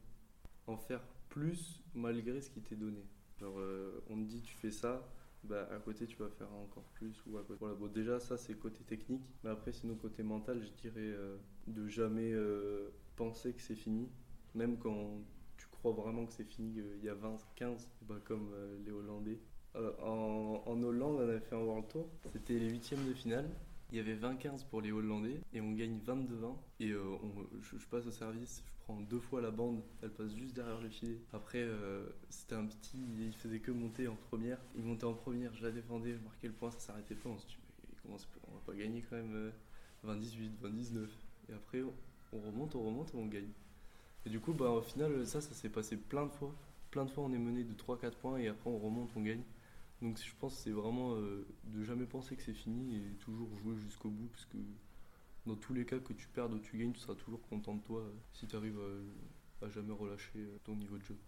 En 0.66 0.76
faire 0.76 1.02
plus 1.30 1.82
malgré 1.94 2.40
ce 2.40 2.48
qui 2.48 2.60
t'est 2.62 2.76
donné. 2.76 3.04
Euh, 3.42 4.00
on 4.10 4.16
te 4.16 4.28
dit 4.28 4.40
tu 4.42 4.54
fais 4.54 4.70
ça, 4.70 5.06
bah, 5.42 5.68
à 5.72 5.78
côté 5.78 6.06
tu 6.06 6.16
vas 6.16 6.28
faire 6.30 6.52
encore 6.52 6.84
plus 6.94 7.22
ou 7.26 7.36
à 7.38 7.42
côté. 7.42 7.64
Bon, 7.78 7.86
déjà 7.88 8.20
ça 8.20 8.36
c'est 8.36 8.54
côté 8.54 8.82
technique, 8.84 9.24
mais 9.42 9.50
après 9.50 9.72
sinon 9.72 9.96
côté 9.96 10.22
mental, 10.22 10.62
je 10.62 10.70
dirais 10.80 11.00
euh, 11.00 11.36
de 11.66 11.86
jamais 11.88 12.32
euh, 12.32 12.90
penser 13.16 13.52
que 13.52 13.62
c'est 13.62 13.74
fini, 13.74 14.08
même 14.54 14.78
quand 14.78 15.20
tu 15.56 15.66
crois 15.68 15.92
vraiment 15.92 16.26
que 16.26 16.32
c'est 16.32 16.44
fini 16.44 16.80
il 16.98 17.04
y 17.04 17.08
a 17.08 17.14
20, 17.14 17.36
15, 17.56 17.90
bah, 18.02 18.16
comme 18.24 18.50
les 18.84 18.92
Hollandais. 18.92 19.40
En, 20.00 20.62
en 20.66 20.82
Hollande, 20.84 21.16
on 21.16 21.20
avait 21.20 21.40
fait 21.40 21.56
un 21.56 21.60
World 21.62 21.88
Tour, 21.88 22.08
c'était 22.32 22.56
les 22.58 22.70
huitièmes 22.70 23.04
de 23.08 23.12
finale. 23.12 23.50
Il 23.94 23.98
y 23.98 24.00
avait 24.00 24.16
20-15 24.16 24.66
pour 24.66 24.80
les 24.80 24.90
Hollandais 24.90 25.40
et 25.52 25.60
on 25.60 25.70
gagne 25.70 26.00
22-20. 26.04 26.56
Et 26.80 26.90
euh, 26.90 27.16
je, 27.60 27.86
passe 27.86 28.04
au 28.06 28.10
service, 28.10 28.64
je 28.66 28.72
prends 28.80 28.98
deux 28.98 29.20
fois 29.20 29.40
la 29.40 29.52
bande, 29.52 29.84
elle 30.02 30.10
passe 30.10 30.34
juste 30.34 30.52
derrière 30.52 30.80
le 30.80 30.88
filet. 30.88 31.20
Après, 31.32 31.62
euh, 31.62 32.04
c'était 32.28 32.56
un 32.56 32.66
petit, 32.66 32.98
il 33.20 33.32
faisait 33.34 33.60
que 33.60 33.70
monter 33.70 34.08
en 34.08 34.16
première. 34.16 34.58
Il 34.74 34.82
montait 34.82 35.04
en 35.04 35.14
première, 35.14 35.54
je 35.54 35.62
la 35.62 35.70
défendais, 35.70 36.12
je 36.12 36.24
marquais 36.24 36.48
le 36.48 36.54
point, 36.54 36.72
ça 36.72 36.80
s'arrêtait 36.80 37.14
pas. 37.14 37.28
On 37.28 37.38
se 37.38 37.46
dit, 37.46 37.56
mais 37.88 37.94
comment 38.02 38.16
on 38.48 38.54
va 38.54 38.60
pas 38.66 38.74
gagner 38.74 39.04
quand 39.08 39.14
même 39.14 39.36
euh, 39.36 39.50
20-18, 40.04 40.50
20-19. 40.64 41.06
Et 41.50 41.52
après, 41.52 41.82
on, 41.82 41.94
on 42.32 42.40
remonte, 42.40 42.74
on 42.74 42.82
remonte 42.84 43.14
et 43.14 43.16
on 43.16 43.26
gagne. 43.26 43.52
Et 44.26 44.28
du 44.28 44.40
coup, 44.40 44.54
bah, 44.54 44.70
au 44.70 44.82
final, 44.82 45.24
ça, 45.24 45.40
ça 45.40 45.54
s'est 45.54 45.68
passé 45.68 45.96
plein 45.96 46.26
de 46.26 46.32
fois. 46.32 46.52
Plein 46.90 47.04
de 47.04 47.10
fois, 47.12 47.22
on 47.22 47.32
est 47.32 47.38
mené 47.38 47.62
de 47.62 47.74
3-4 47.74 48.10
points 48.16 48.38
et 48.38 48.48
après, 48.48 48.70
on 48.70 48.78
remonte, 48.78 49.10
on 49.14 49.22
gagne. 49.22 49.44
Donc 50.02 50.18
je 50.22 50.34
pense 50.38 50.54
que 50.56 50.60
c'est 50.62 50.70
vraiment 50.70 51.14
euh, 51.14 51.46
de 51.64 51.82
jamais 51.82 52.06
penser 52.06 52.36
que 52.36 52.42
c'est 52.42 52.52
fini 52.54 52.96
et 52.96 53.16
toujours 53.18 53.56
jouer 53.56 53.76
jusqu'au 53.76 54.10
bout 54.10 54.28
parce 54.28 54.44
que 54.46 54.58
dans 55.46 55.56
tous 55.56 55.74
les 55.74 55.84
cas 55.86 55.98
que 55.98 56.12
tu 56.12 56.28
perdes 56.28 56.54
ou 56.54 56.58
tu 56.58 56.76
gagnes, 56.78 56.92
tu 56.92 57.00
seras 57.00 57.14
toujours 57.14 57.42
content 57.48 57.74
de 57.74 57.82
toi 57.82 58.00
euh, 58.00 58.12
si 58.32 58.46
tu 58.46 58.56
arrives 58.56 58.78
à, 59.60 59.66
à 59.66 59.68
jamais 59.70 59.92
relâcher 59.92 60.38
euh, 60.38 60.58
ton 60.64 60.76
niveau 60.76 60.98
de 60.98 61.04
jeu. 61.04 61.18